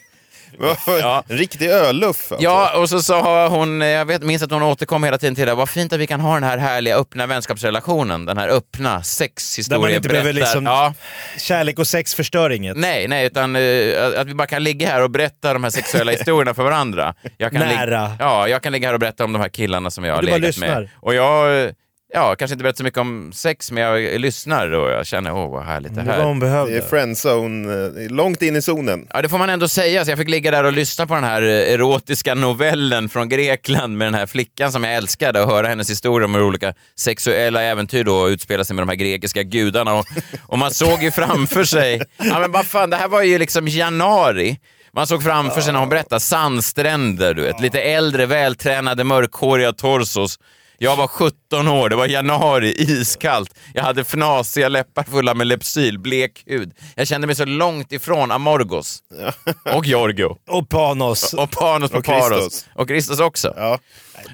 [0.86, 1.24] Ja.
[1.28, 2.32] En riktig öluff.
[2.32, 2.36] alltså.
[2.44, 5.54] Ja, och så sa hon, jag vet, minns att hon återkom hela tiden till det,
[5.54, 8.92] vad fint att vi kan ha den här härliga öppna vänskapsrelationen, den här öppna Där
[8.94, 9.96] man sexhistorien.
[9.96, 10.66] inte behöver liksom...
[10.66, 10.94] ja.
[11.38, 12.76] Kärlek och sex förstör inget.
[12.76, 16.12] Nej, nej, utan eh, att vi bara kan ligga här och berätta de här sexuella
[16.12, 17.14] historierna för varandra.
[17.38, 18.12] Jag kan Nära.
[18.18, 20.40] Ja, jag kan ligga här och berätta om de här killarna som jag har legat
[20.40, 20.46] med.
[20.46, 20.90] lyssnar.
[21.00, 21.70] Och jag, eh,
[22.14, 25.50] ja, kanske inte berättar så mycket om sex, men jag lyssnar och jag känner, åh
[25.50, 26.72] vad härligt det Det var här vad hon behövde.
[26.72, 29.06] Det är friendzone, eh, långt in i zonen.
[29.10, 30.04] Ja, det får man ändå säga.
[30.04, 33.98] Så jag fick ligga där och lyssna på den här eh, erotiska novellen från Grekland
[33.98, 37.62] med den här flickan som jag älskade och höra hennes historia om hur olika sexuella
[37.62, 39.94] äventyr då utspelar sig med de här grekiska gudarna.
[39.94, 40.06] Och,
[40.46, 43.68] och man såg ju framför sig, ja men vad fan, det här var ju liksom
[43.68, 44.58] januari.
[44.94, 47.60] Man såg framför sig när hon berättade sandstränder, du vet.
[47.60, 50.38] Lite äldre, vältränade, mörkhåriga torsos.
[50.82, 53.54] Jag var 17 år, det var januari, iskallt.
[53.74, 56.72] Jag hade fnasiga läppar fulla med Lepsyl, blek hud.
[56.96, 58.98] Jag kände mig så långt ifrån Amorgos.
[59.74, 60.36] Och Giorgio.
[60.48, 61.32] Och Panos.
[61.34, 62.30] Och Panos på Och Christos.
[62.30, 62.66] Paros.
[62.74, 63.54] Och Kristus också.
[63.56, 63.78] Ja.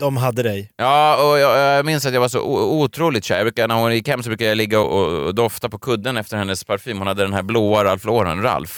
[0.00, 0.70] De hade dig.
[0.76, 2.40] Ja, och jag, jag minns att jag var så
[2.82, 3.36] otroligt kär.
[3.36, 6.16] Jag brukar, när hon gick hem så brukade jag ligga och, och dofta på kudden
[6.16, 6.98] efter hennes parfym.
[6.98, 8.72] Hon hade den här blåa Ralph Lauren, Ralph.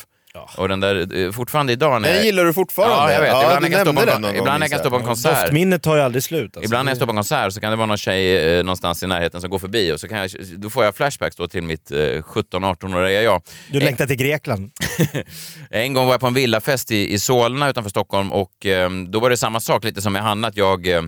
[0.56, 2.02] Och den där, eh, fortfarande idag...
[2.02, 2.96] När Den gillar du fortfarande?
[2.96, 3.30] Ja, jag vet.
[3.30, 5.04] Ja, ibland när jag kan stå på en, ibland gång, jag kan stå på en
[5.04, 5.42] konsert.
[5.42, 6.56] Doftminnet tar ju aldrig slut.
[6.56, 6.64] Alltså.
[6.64, 9.02] Ibland när jag står på en konsert så kan det vara någon tjej eh, någonstans
[9.02, 11.62] i närheten som går förbi och så kan jag, då får jag flashbacks då till
[11.62, 13.42] mitt eh, 17-18-åriga jag.
[13.72, 14.70] Du längtar till Grekland.
[15.70, 19.20] En gång var jag på en villafest i, i Solna utanför Stockholm och eh, då
[19.20, 21.02] var det samma sak lite som med Hanna att jag eh,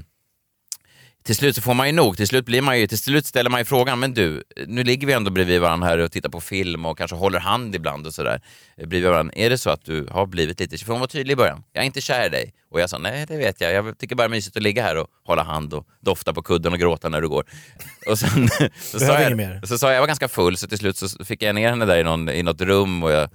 [1.23, 2.17] till slut så får man ju nog.
[2.17, 5.07] Till slut, blir man ju, till slut ställer man ju frågan, men du, nu ligger
[5.07, 8.15] vi ändå bredvid varandra här och tittar på film och kanske håller hand ibland och
[8.15, 8.41] sådär.
[8.77, 9.35] Eh, bredvid varandra.
[9.37, 11.65] Är det så att du har blivit lite För hon var tydlig i början.
[11.73, 12.53] Jag är inte kär i dig.
[12.73, 13.73] Och jag sa, nej det vet jag.
[13.73, 16.43] Jag tycker bara det är mysigt att ligga här och hålla hand och dofta på
[16.43, 17.45] kudden och gråta när du går.
[18.07, 18.49] Och sen
[18.81, 21.43] så, sa jag, så sa jag, jag var ganska full så till slut så fick
[21.43, 23.29] jag ner henne där i, någon, i något rum och jag,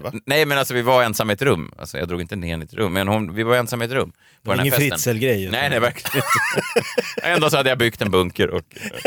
[0.00, 0.12] va?
[0.26, 1.72] Nej men alltså vi var ensamma i ett rum.
[1.78, 3.86] Alltså, jag drog inte ner henne i ett rum, men hon, vi var ensamma i
[3.86, 4.10] ett rum.
[4.10, 4.90] På var den här ingen.
[4.90, 6.88] Fritzl-grej, Nej, nej verkligen inte.
[7.28, 8.62] Ändå så hade jag byggt en bunker och...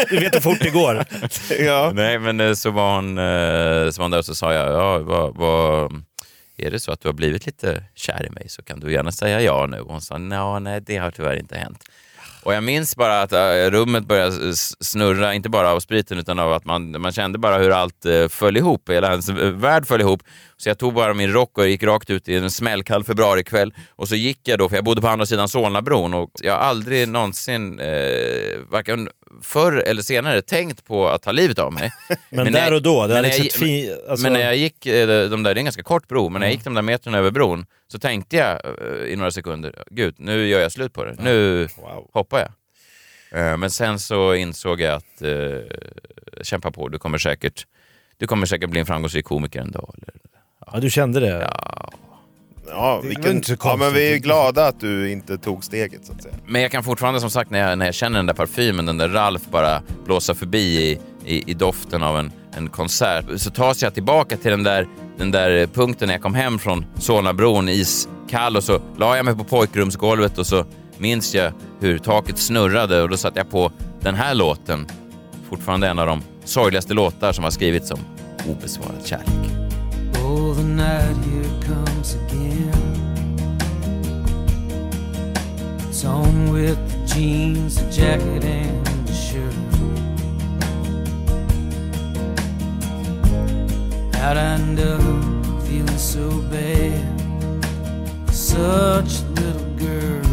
[0.10, 1.06] Du vet hur fort det går.
[1.60, 1.92] ja.
[1.94, 4.74] Nej men eh, så var hon, eh, så var hon där och så sa jag,
[4.74, 6.04] ja vad, vad,
[6.64, 9.12] är det så att du har blivit lite kär i mig så kan du gärna
[9.12, 9.80] säga ja nu.
[9.80, 11.84] Och hon sa, nej det har tyvärr inte hänt.
[12.44, 16.54] Och jag minns bara att äh, rummet började snurra, inte bara av spriten utan av
[16.54, 20.02] att man, man kände bara hur allt äh, föll ihop, hela ens äh, värld föll
[20.02, 20.24] ihop.
[20.64, 24.08] Så jag tog bara min rock och gick rakt ut i en smällkall februarikväll och
[24.08, 27.08] så gick jag då, för jag bodde på andra sidan Solnabron och jag har aldrig
[27.08, 27.88] någonsin, eh,
[28.70, 29.10] varken
[29.42, 31.92] förr eller senare, tänkt på att ta livet av mig.
[32.30, 34.40] Men, när där jag- och då, det men när jag- liksom fi, alltså, men när
[34.40, 36.64] jag gick eh, de där, det är en ganska kort bro, men när jag gick
[36.64, 40.60] de där metrarna över bron så tänkte jag eh, i några sekunder, gud nu gör
[40.60, 41.16] jag slut på det.
[41.24, 41.68] Nu
[42.14, 42.50] hoppar jag.
[43.52, 47.66] Eh, Men sen så insåg jag att eh, kämpa på, du kommer säkert
[48.18, 49.96] du kommer säkert bli en framgångsrik komiker en dag.
[49.98, 50.14] Eller?
[50.74, 51.28] Ja, du kände det?
[51.28, 51.74] Ja.
[52.68, 56.06] Ja, Det vilken, inte så ja, men vi är glada att du inte tog steget
[56.06, 56.36] så att säga.
[56.46, 58.98] Men jag kan fortfarande som sagt när jag, när jag känner den där parfymen, den
[58.98, 63.82] där Ralf bara blåsa förbi i, i, i doften av en, en konsert, så tas
[63.82, 64.88] jag tillbaka till den där,
[65.18, 69.36] den där punkten när jag kom hem från Solnabron, iskall och så la jag mig
[69.36, 70.66] på pojkrumsgolvet och så
[70.98, 74.88] minns jag hur taket snurrade och då satte jag på den här låten,
[75.50, 78.00] fortfarande en av de sorgligaste låtar som har skrivits om
[78.50, 79.63] obesvarad kärlek.
[80.26, 83.38] Oh, the night here comes again.
[85.90, 89.54] It's on with the jeans, the jacket, and the shirt.
[94.16, 97.04] How'd I up feeling so bad?
[98.34, 100.26] Such a little girl.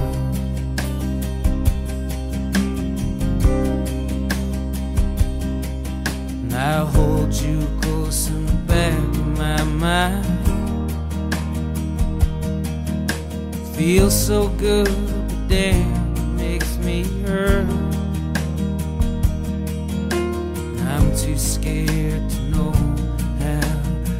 [6.42, 8.59] And I hold you close of
[9.64, 10.26] my mind.
[13.76, 14.88] Feels so good,
[15.28, 17.68] but damn, it makes me hurt.
[20.12, 22.72] And I'm too scared to know
[23.40, 23.60] how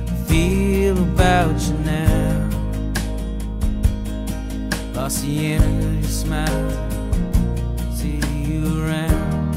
[0.09, 2.49] I feel about you now.
[4.95, 6.71] Lost the end of your smile.
[7.95, 9.55] see you around.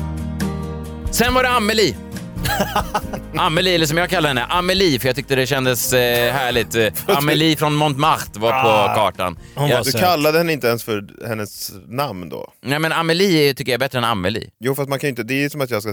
[1.12, 1.96] Sen var det Amelie.
[3.38, 6.76] Amelie, eller som jag kallar henne, Amelie, för jag tyckte det kändes eh, härligt.
[6.76, 8.96] Eh, Amelie från Montmartre var på Ah.
[8.96, 9.40] kartan.
[9.56, 12.54] Hon Ja, du kallade henne inte ens för hennes namn då?
[12.62, 14.50] Nej men Amelie tycker jag är bättre än Amelie.
[14.60, 15.92] Jo fast man kan ju inte, det är ju som att jag ska...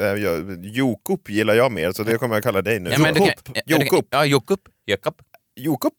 [0.00, 2.90] Äh, jag- Jokop gillar jag mer, så det kommer jag kalla dig nu.
[2.90, 3.48] Ja, men du kan- Jokop.
[3.66, 4.02] ja, du kan-.
[4.10, 4.60] Ja, Jokop.
[4.86, 5.14] Jakob.
[5.60, 5.92] Jokop?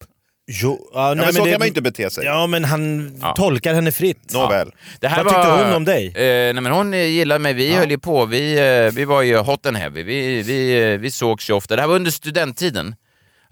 [0.47, 2.25] Jo, ja, nej, men så det- kan man ju inte bete sig.
[2.25, 4.33] Ja, men han tolkar henne fritt.
[4.33, 4.71] Nåväl.
[4.99, 6.07] Det här Vad tyckte var, hon om dig?
[6.07, 6.13] Eh,
[6.53, 7.53] nej, men hon eh, gillade mig.
[7.53, 8.25] Vi höll ju på.
[8.25, 8.53] Vi,
[8.87, 10.03] eh, vi var ju hot and heavy.
[10.03, 11.75] Vi, vi, eh, vi sågs ju ofta.
[11.75, 12.95] Det här var under studenttiden.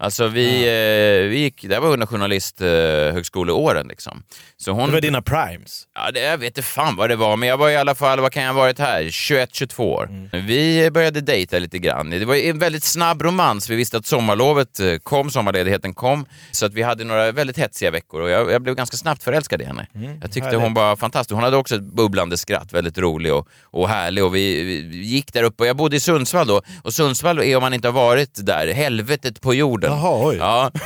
[0.02, 4.22] Alltså vi, eh, vi gick, det var under journalisthögskoleåren liksom.
[4.56, 5.86] Så hon, Det var dina primes.
[5.94, 8.20] Ja, det, jag vet inte fan vad det var, men jag var i alla fall,
[8.20, 10.04] vad kan jag ha varit här, 21-22 år.
[10.10, 10.46] Mm.
[10.46, 12.10] Vi började dejta lite grann.
[12.10, 13.70] Det var en väldigt snabb romans.
[13.70, 17.90] Vi visste att sommarlovet eh, kom, sommarledigheten kom, så att vi hade några väldigt hetsiga
[17.90, 19.86] veckor och jag, jag blev ganska snabbt förälskad i henne.
[19.92, 20.60] jag tyckte Mm, härligt.
[20.62, 21.34] hon var fantastisk.
[21.34, 25.32] Hon hade också ett bubblande skratt, väldigt rolig och, och härlig och vi, vi gick
[25.32, 25.66] där uppe.
[25.66, 29.40] Jag bodde i Sundsvall då och Sundsvall är, om man inte har varit där, helvetet
[29.40, 29.91] på jorden.
[29.96, 30.36] Jaha, oj.
[30.36, 30.70] Ja.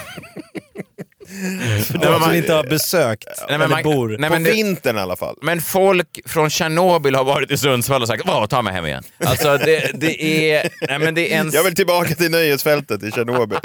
[1.86, 4.16] För de som inte har besökt Nej, eller man- bor.
[4.18, 5.36] nej, På det- vintern i alla fall.
[5.42, 9.02] Men folk från Tjernobyl har varit i Sundsvall och sagt Åh, ta mig hem igen.
[9.24, 10.68] Alltså det, det är...
[10.88, 11.50] Nej, men det är en...
[11.50, 13.58] Jag vill tillbaka till nöjesfältet i Tjernobyl.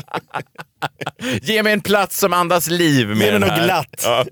[1.42, 4.04] Ge mig en plats som andas liv med Ge mig den något glatt.
[4.06, 4.26] Ja.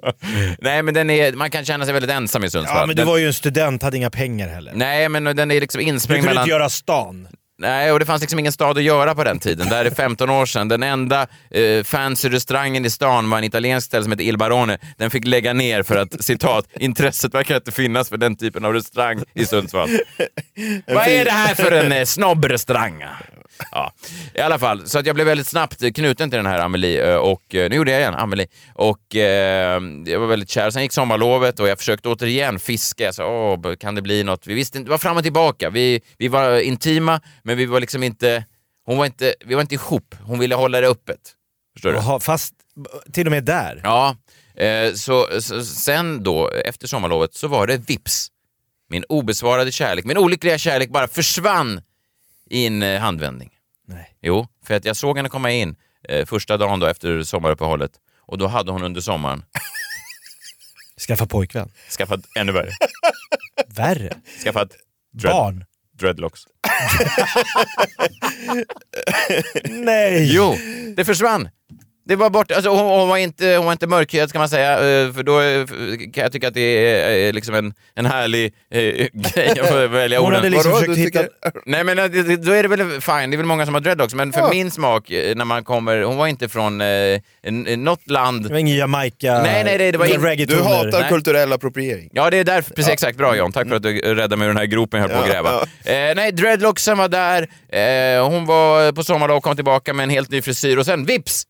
[0.60, 2.78] Nej, men den är, man kan känna sig väldigt ensam i Sundsvall.
[2.78, 4.72] Ja, men du den, var ju en student, hade inga pengar heller.
[4.76, 6.44] Nej, men den är liksom Du insprängd kunde mellan...
[6.44, 7.28] inte göra stan.
[7.62, 9.70] Nej, och det fanns liksom ingen stad att göra på den tiden.
[9.70, 10.68] Det här är 15 år sedan.
[10.68, 14.78] Den enda eh, fancy restaurangen i stan var en italiensk ställe som hette Il Barone.
[14.98, 18.74] Den fick lägga ner för att, citat, intresset verkar inte finnas för den typen av
[18.74, 19.90] restaurang i Sundsvall.
[20.88, 23.04] Vad är det här för en eh, snobbrestaurang?
[23.72, 23.94] Ja,
[24.34, 24.88] i alla fall.
[24.88, 27.76] Så att jag blev väldigt snabbt knuten till den här Amelie eh, och eh, nu
[27.76, 28.48] gjorde jag igen, Amelie.
[28.74, 30.70] Och eh, jag var väldigt kär.
[30.70, 33.04] Sen gick sommarlovet och jag försökte återigen fiska.
[33.04, 34.48] Jag sa, åh, kan det bli något?
[34.48, 35.70] Vi visste inte, det var fram och tillbaka.
[35.70, 38.46] Vi, vi var intima, men vi var liksom inte,
[38.86, 40.16] hon var inte, vi var inte ihop.
[40.22, 41.20] Hon ville hålla det öppet.
[41.74, 41.96] Förstår du?
[41.96, 42.54] Jaha, fast
[43.14, 43.82] till och med där.
[43.84, 44.16] Ja,
[44.56, 48.28] eh, så, så sen då, efter sommarlovet, så var det vips.
[48.90, 51.82] Min obesvarade kärlek, min olyckliga kärlek bara försvann
[52.50, 53.50] i en eh, handvändning.
[53.88, 54.18] Nej.
[54.22, 55.76] Jo, för att jag såg henne komma in
[56.10, 57.92] eh, första dagen då efter sommaruppehållet
[58.22, 59.44] och då hade hon under sommaren
[61.08, 61.72] Skaffa pojkvän.
[61.98, 62.72] skaffat ännu värre.
[63.68, 64.14] Värre.
[64.44, 64.70] Skaffat
[65.14, 65.66] dread, Barn.
[66.00, 66.42] dreadlocks.
[69.70, 70.34] Nej.
[70.36, 70.56] Jo,
[70.96, 71.50] det försvann.
[72.10, 74.74] Det var bort, alltså hon, hon, var inte, hon var inte mörkhyad ska man säga,
[74.74, 75.66] eh, för då eh,
[76.14, 78.82] kan jag tycka att det är eh, liksom en, en härlig eh,
[79.14, 79.56] grej.
[79.68, 80.36] Får välja Hon orden.
[80.40, 80.86] hade liksom Vadå?
[80.86, 81.24] försökt hitta...
[81.66, 84.14] Nej men det- då är det väl fine, det är väl många som har dreadlocks,
[84.14, 84.50] men för Ja.
[84.50, 86.88] min smak, när man kommer, hon var inte från eh,
[87.78, 88.44] något land.
[88.44, 89.42] Det var ingen Jamaica...
[89.44, 91.10] Nej, nej, nej, det var in- Du hatar Nej.
[91.10, 92.10] kulturell appropriering.
[92.14, 94.50] Ja, det är därför, precis exakt, bra John, tack för att du räddade mig ur
[94.50, 96.10] den här gropen jag höll på att Ja, gräva.
[96.10, 97.42] Eh, nej, dreadlocksen var där,
[98.18, 101.06] eh, hon var på sommarlov och kom tillbaka med en helt ny frisyr och sen
[101.06, 101.44] vips!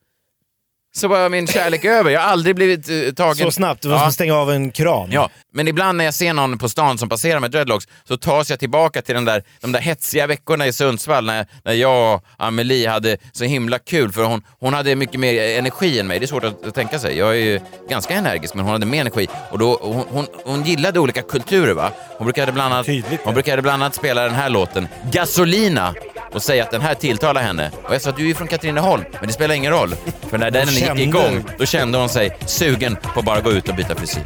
[0.96, 2.12] Så var min kärlek över.
[2.12, 3.36] Jag har aldrig blivit eh, tagen...
[3.36, 4.12] Så snabbt, var som Ja.
[4.12, 5.10] stänga av en kran.
[5.12, 8.50] Ja, men ibland när jag ser någon på stan som passerar med dreadlocks så tas
[8.50, 12.24] jag tillbaka till den där, de där hetsiga veckorna i Sundsvall när, när jag och
[12.38, 16.20] Amelie hade så himla kul för hon, hon hade mycket mer energi än mig.
[16.20, 17.18] Det är svårt att, att tänka sig.
[17.18, 17.60] Jag är ju
[17.90, 21.74] ganska energisk men hon hade mer energi och då, hon, hon, hon gillade olika kulturer.
[21.74, 21.92] va?
[22.18, 25.96] Hon brukade bland annat, Tydligt, hon brukade bland annat spela den här låten, Gasolina,
[26.32, 27.72] och säga att den här tilltalar henne.
[27.84, 29.96] Och jag sa att du är från Katrineholm, men det spelar ingen roll.
[30.30, 33.70] För när den gick igång, då kände hon sig sugen på att bara gå ut
[33.70, 34.24] och byta frisyr.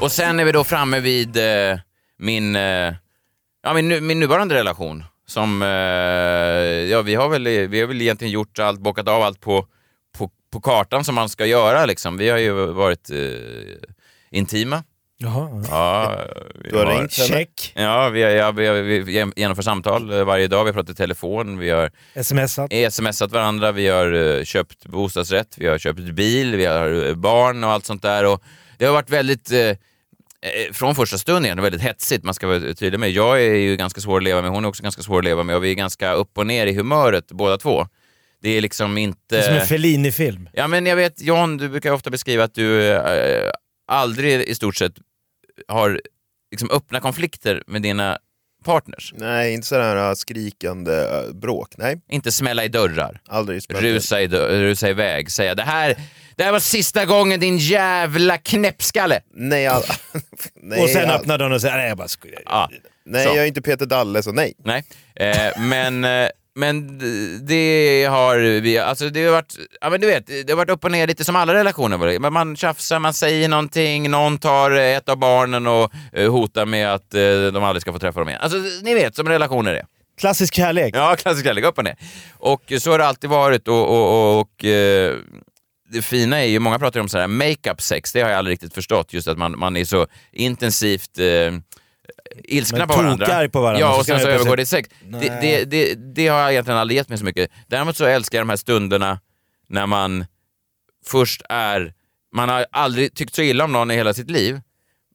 [0.00, 1.78] Och sen är vi då framme vid eh,
[2.18, 2.94] min, eh,
[3.62, 5.04] ja, min, nu- min nuvarande relation.
[5.26, 5.68] Som, eh,
[6.90, 9.66] ja, vi, har väl, vi har väl egentligen gjort allt, bockat av allt på,
[10.18, 11.86] på, på kartan som man ska göra.
[11.86, 12.16] Liksom.
[12.16, 13.16] Vi har ju varit eh,
[14.30, 14.82] intima.
[15.22, 15.64] Jaha.
[15.70, 16.24] Ja,
[16.64, 17.28] vi Du har ringt henne?
[17.28, 17.72] Check.
[17.76, 20.64] Ja, vi, har- ja, vi, har- vi genomför samtal eh, varje dag.
[20.64, 21.90] Vi har pratat i telefon, vi har
[22.22, 22.72] Smsat.
[22.92, 27.64] smsat varandra, vi har eh, köpt bostadsrätt, vi har köpt bil, vi har eh, barn
[27.64, 28.26] och allt sånt där.
[28.26, 28.42] Och
[28.78, 29.76] det har varit väldigt, eh,
[30.72, 32.24] från första stund igen, väldigt hetsigt.
[32.24, 33.10] Man ska vara tydlig med.
[33.10, 35.42] Jag är ju ganska svår att leva med, hon är också ganska svår att leva
[35.42, 37.86] med och vi är ganska upp och ner i humöret båda två.
[38.42, 39.18] Det är liksom inte...
[39.28, 40.48] Det är som en Fellini-film.
[40.52, 43.50] Ja, men jag vet, John, du brukar ofta beskriva att du eh,
[43.88, 44.92] aldrig i stort sett
[45.68, 46.00] har
[46.50, 48.18] liksom öppna konflikter med dina
[48.64, 49.14] partners.
[49.16, 51.68] Nej, inte sådär äh, skrikande äh, bråk.
[51.78, 53.20] Nej, Inte smälla i dörrar.
[53.28, 53.80] aldrig det.
[53.80, 55.94] Rusa, i, dö- rusa iväg, säga det här,
[56.40, 59.20] det här var sista gången din jävla knäppskalle.
[59.34, 59.82] Nej, all...
[60.54, 61.16] nej, och sen all...
[61.16, 62.42] öppnar dörren och säger nej jag bara skojar.
[62.46, 62.70] Ja,
[63.04, 63.30] nej så.
[63.30, 64.54] jag är inte Peter Dalle, så nej.
[64.64, 64.84] Nej,
[65.14, 66.98] eh, men, eh, men
[67.46, 70.84] det har vi, alltså det har varit, ja men du vet, det har varit upp
[70.84, 72.18] och ner lite som alla relationer.
[72.18, 76.94] Men Man tjafsar, man säger någonting, någon tar ett av barnen och eh, hotar med
[76.94, 77.20] att eh,
[77.52, 78.40] de aldrig ska få träffa dem igen.
[78.42, 79.84] Alltså ni vet som relationer är.
[80.18, 80.96] Klassisk kärlek.
[80.96, 81.96] Ja, klassisk kärlek, upp och ner.
[82.38, 84.64] Och så har det alltid varit och, och, och, och
[85.90, 88.52] det fina är ju, många pratar om så här make-up sex, det har jag aldrig
[88.52, 91.26] riktigt förstått, just att man, man är så intensivt eh,
[92.44, 93.48] ilskna på varandra.
[93.48, 94.88] på varandra, Ja, så och sen så ju övergår det i sex.
[95.04, 97.50] Det, det, det, det har jag egentligen aldrig gett mig så mycket.
[97.66, 99.20] Däremot så älskar jag de här stunderna
[99.68, 100.26] när man
[101.06, 101.94] först är,
[102.34, 104.60] man har aldrig tyckt så illa om någon i hela sitt liv,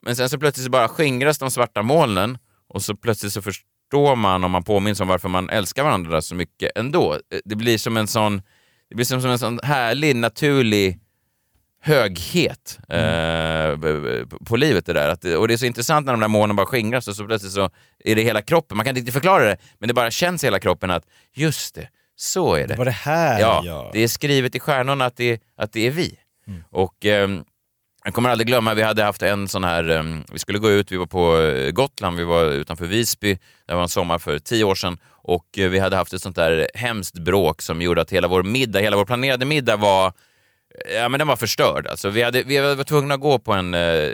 [0.01, 2.37] men sen så plötsligt så bara skingras de svarta molnen
[2.69, 6.35] och så plötsligt så förstår man om man påminns om varför man älskar varandra så
[6.35, 7.17] mycket ändå.
[7.45, 8.41] Det blir som en sån,
[8.95, 10.99] det blir som, en sån härlig, naturlig
[11.81, 15.09] höghet eh, b- b- på livet det där.
[15.09, 17.51] Att, och det är så intressant när de där molnen bara skingras och så plötsligt
[17.53, 17.69] så
[17.99, 18.77] är det hela kroppen.
[18.77, 21.75] Man kan inte riktigt förklara det, men det bara känns i hela kroppen att just
[21.75, 22.67] det, så är det.
[22.67, 23.89] Det var det här ja, ja.
[23.93, 26.19] det är skrivet i stjärnorna att det, att det är vi.
[26.71, 27.43] Och ehm,
[28.05, 30.91] jag kommer aldrig glömma, vi hade haft en sån här, ehm, vi skulle gå ut,
[30.91, 34.63] vi var på eh, Gotland, vi var utanför Visby, det var en sommar för tio
[34.63, 38.11] år sedan och eh, vi hade haft ett sånt där hemskt bråk som gjorde att
[38.11, 40.13] hela vår middag, hela vår planerade middag var
[40.95, 41.87] Ja, men den var förstörd.
[41.87, 43.73] Alltså, vi, hade, vi var tvungna att gå på en...
[43.73, 44.09] Eh,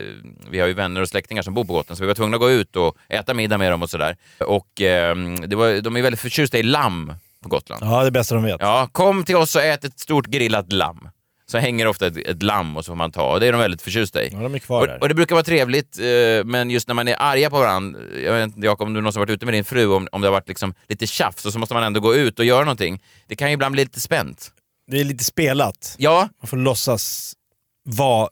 [0.50, 2.42] vi har ju vänner och släktingar som bor på Gotland, så vi var tvungna att
[2.42, 4.18] gå ut och äta middag med dem och sådär.
[4.40, 5.16] Och eh,
[5.48, 7.14] det var, de är väldigt förtjusta i lamm
[7.44, 7.84] på Gotland.
[7.86, 8.58] Ja, det är bästa de vet.
[8.60, 11.10] Ja, kom till oss och ät ett stort grillat lamm.
[11.52, 13.62] Så hänger ofta ett, ett lamm och så får man ta och det är de
[13.62, 14.30] väldigt förtjusta i.
[14.34, 15.02] Ja, de är kvar och, där.
[15.02, 16.06] och det brukar vara trevligt, eh,
[16.46, 19.20] men just när man är arga på varandra, jag vet inte Jakob om du någonsin
[19.20, 21.60] varit ute med din fru, om, om det har varit liksom lite tjafs och så
[21.60, 23.02] måste man ändå gå ut och göra någonting.
[23.28, 24.52] Det kan ju ibland bli lite spänt.
[24.92, 25.96] Det är lite spelat.
[25.98, 27.34] Ja, Man får låtsas
[27.84, 28.30] vara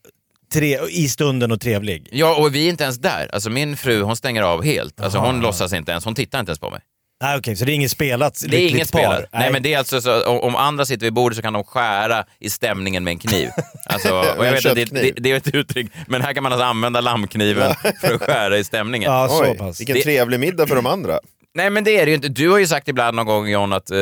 [0.53, 2.09] tre, i stunden och trevlig.
[2.11, 3.29] Ja, och vi är inte ens där.
[3.33, 5.01] Alltså min fru, hon stänger av helt.
[5.01, 5.41] Alltså hon Aha.
[5.41, 6.81] låtsas inte ens, hon tittar inte ens på mig.
[7.21, 8.99] Nej, okej, så det är inget spelat Det är inget par?
[8.99, 9.25] spelat.
[9.33, 9.51] Nej.
[9.51, 12.23] men det är alltså så, om, om andra sitter vid bordet så kan de skära
[12.39, 13.49] i stämningen med en kniv.
[13.85, 16.51] Alltså, och jag vet att det, det, det är ett uttryck, men här kan man
[16.51, 19.11] alltså använda lammkniven för att skära i stämningen.
[19.11, 19.79] Ja, så Oj, pass.
[19.79, 21.19] vilken Det- trevlig middag för de andra.
[21.55, 22.27] Nej men det är det ju inte.
[22.27, 23.97] Du har ju sagt ibland någon gång John att eh,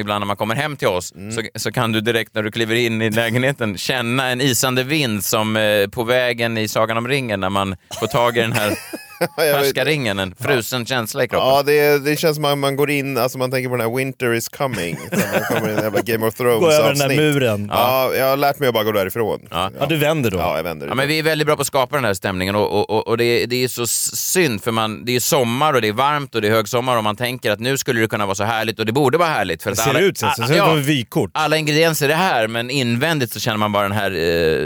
[0.00, 1.32] ibland när man kommer hem till oss Mm.
[1.32, 5.24] så, så kan du direkt när du kliver in i lägenheten känna en isande vind
[5.24, 8.72] som eh, på vägen i Sagan om ringen när man får tag i den här
[9.36, 11.48] Färska ringen, en frusen känsla i kroppen.
[11.48, 13.96] Ja, det, det känns som att man går in, alltså man tänker på den här
[13.96, 14.96] Winter is coming.
[15.10, 17.70] Det kommer en jävla Game of Thrones Gå över den där muren.
[17.72, 19.40] Ja, jag har lärt mig att bara gå därifrån.
[19.50, 19.70] Ja.
[19.80, 20.38] Ja, du vänder då?
[20.38, 20.86] Ja, jag vänder.
[20.86, 23.08] Ja, men vi är väldigt bra på att skapa den här stämningen och, och, och,
[23.08, 25.92] och det, är- det är så synd för man, det är sommar och det är
[25.92, 28.44] varmt och det är högsommar och man tänker att nu skulle det kunna vara så
[28.44, 29.62] härligt och det borde vara härligt.
[29.62, 30.26] För Det att ser alla, ut så.
[30.36, 31.30] Så Ah, ser det ja, vykort.
[31.34, 34.10] alla ingredienser är här men invändigt så känner man bara den här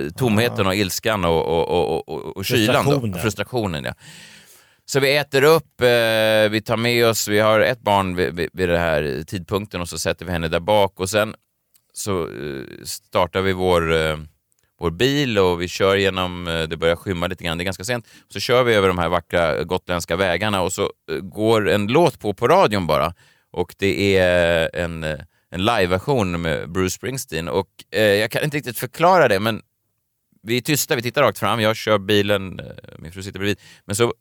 [0.04, 2.74] eh, tomheten och ilskan och, och, och, och, och kylan.
[2.84, 2.90] Då.
[2.90, 3.20] Frustrationen.
[3.22, 3.84] Frustrationen.
[3.84, 3.92] Ja.
[4.90, 8.50] Så vi äter upp, eh, vi tar med oss, vi har ett barn vid, vid,
[8.52, 11.34] vid den här tidpunkten och så sätter vi henne där bak och sen
[11.92, 14.16] så eh, startar vi vår, eh,
[14.80, 17.84] vår bil och vi kör genom, eh, det börjar skymma lite grann, det är ganska
[17.84, 21.68] sent, så kör vi över de här vackra eh, gotländska vägarna och så eh, går
[21.68, 23.14] en låt på på radion bara.
[23.50, 25.18] Och det är eh, en, eh,
[25.50, 27.48] en liveversion med Bruce Springsteen.
[27.48, 29.62] Och eh, jag kan inte riktigt förklara det men
[30.42, 32.60] vi är tysta, vi tittar rakt fram, jag kör bilen,
[32.98, 34.14] min fru sitter bredvid, men så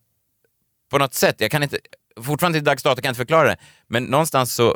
[0.90, 1.78] på något sätt, jag kan inte,
[2.20, 4.74] fortfarande till dags dato kan jag inte förklara det, men någonstans så eh,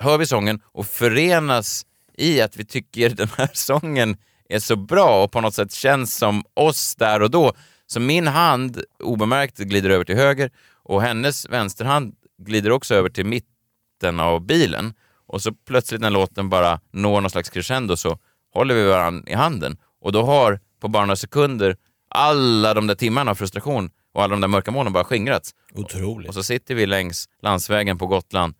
[0.00, 1.86] hör vi sången och förenas
[2.16, 4.16] i att vi tycker den här sången
[4.48, 7.52] är så bra och på något sätt känns som oss där och då.
[7.86, 10.50] Så min hand obemärkt glider över till höger
[10.82, 14.94] och hennes vänsterhand glider också över till mitten av bilen
[15.26, 18.18] och så plötsligt när låten bara når någon slags crescendo så
[18.54, 21.76] håller vi varandra i handen och då har på bara några sekunder
[22.10, 25.54] alla de där timmarna av frustration och alla de där mörka molnen bara skingrats.
[25.74, 26.28] Otroligt.
[26.28, 28.54] Och så sitter vi längs landsvägen på Gotland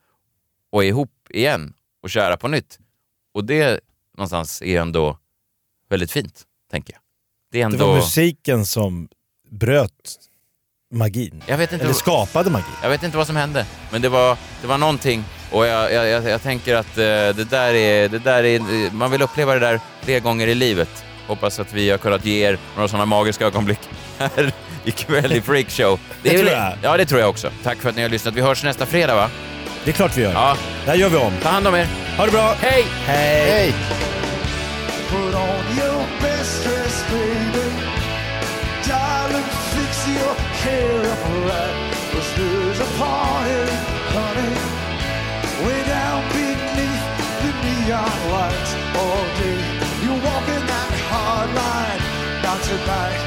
[0.72, 2.78] och är ihop igen och kära på nytt.
[3.34, 3.80] Och det
[4.16, 5.18] någonstans är ändå
[5.90, 7.00] väldigt fint, tänker jag.
[7.52, 7.86] Det är Det ändå...
[7.86, 9.08] var musiken som
[9.50, 10.16] bröt
[10.94, 11.42] magin.
[11.46, 12.66] Jag vet inte Eller vad- skapade magin.
[12.82, 16.06] Jag vet inte vad som hände, men det var, det var någonting och jag, jag,
[16.08, 18.90] jag, jag tänker att eh, det, där är, det där är...
[18.92, 21.04] Man vill uppleva det där fler gånger i livet.
[21.26, 23.78] Hoppas att vi har kunnat ge er några sådana magiska ögonblick
[24.18, 24.52] här
[24.84, 25.98] ikväll i Freakshow.
[26.22, 26.72] Det, det tror jag.
[26.82, 27.50] Ja, det tror jag också.
[27.62, 28.34] Tack för att ni har lyssnat.
[28.34, 29.30] Vi hörs nästa fredag, va?
[29.84, 30.32] Det är klart vi gör.
[30.32, 30.56] Ja.
[30.84, 31.32] Det här gör vi om.
[31.42, 31.86] Ta hand om er.
[32.16, 32.54] Ha det bra.
[32.60, 32.84] Hej!
[33.06, 33.50] Hej!
[33.50, 33.74] Hej.
[35.10, 37.68] Put on your best dress, baby
[38.88, 41.76] Darling, fix your hair up right
[42.10, 43.62] Cause there's a party,
[44.16, 44.54] honey
[45.64, 47.04] Way down beneath
[47.42, 49.60] the neon lights all day
[50.02, 52.00] You're walking that hard line
[52.42, 53.20] Not tonight,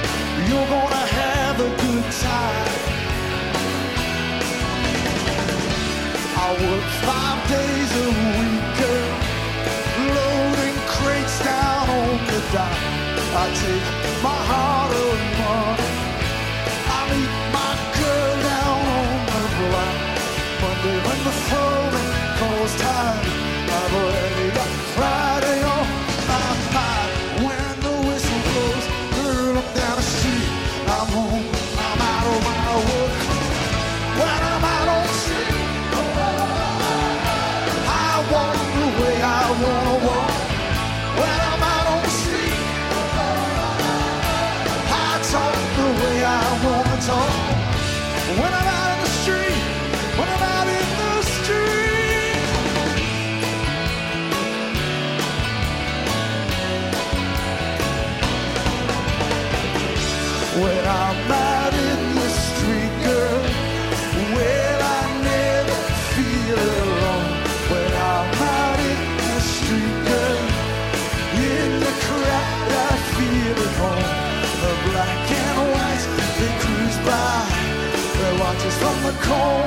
[0.49, 1.06] you're gonna
[6.47, 9.27] I work five days a week, uh,
[10.87, 12.77] crates down on the dock.
[13.35, 13.96] I take
[79.27, 79.66] 空。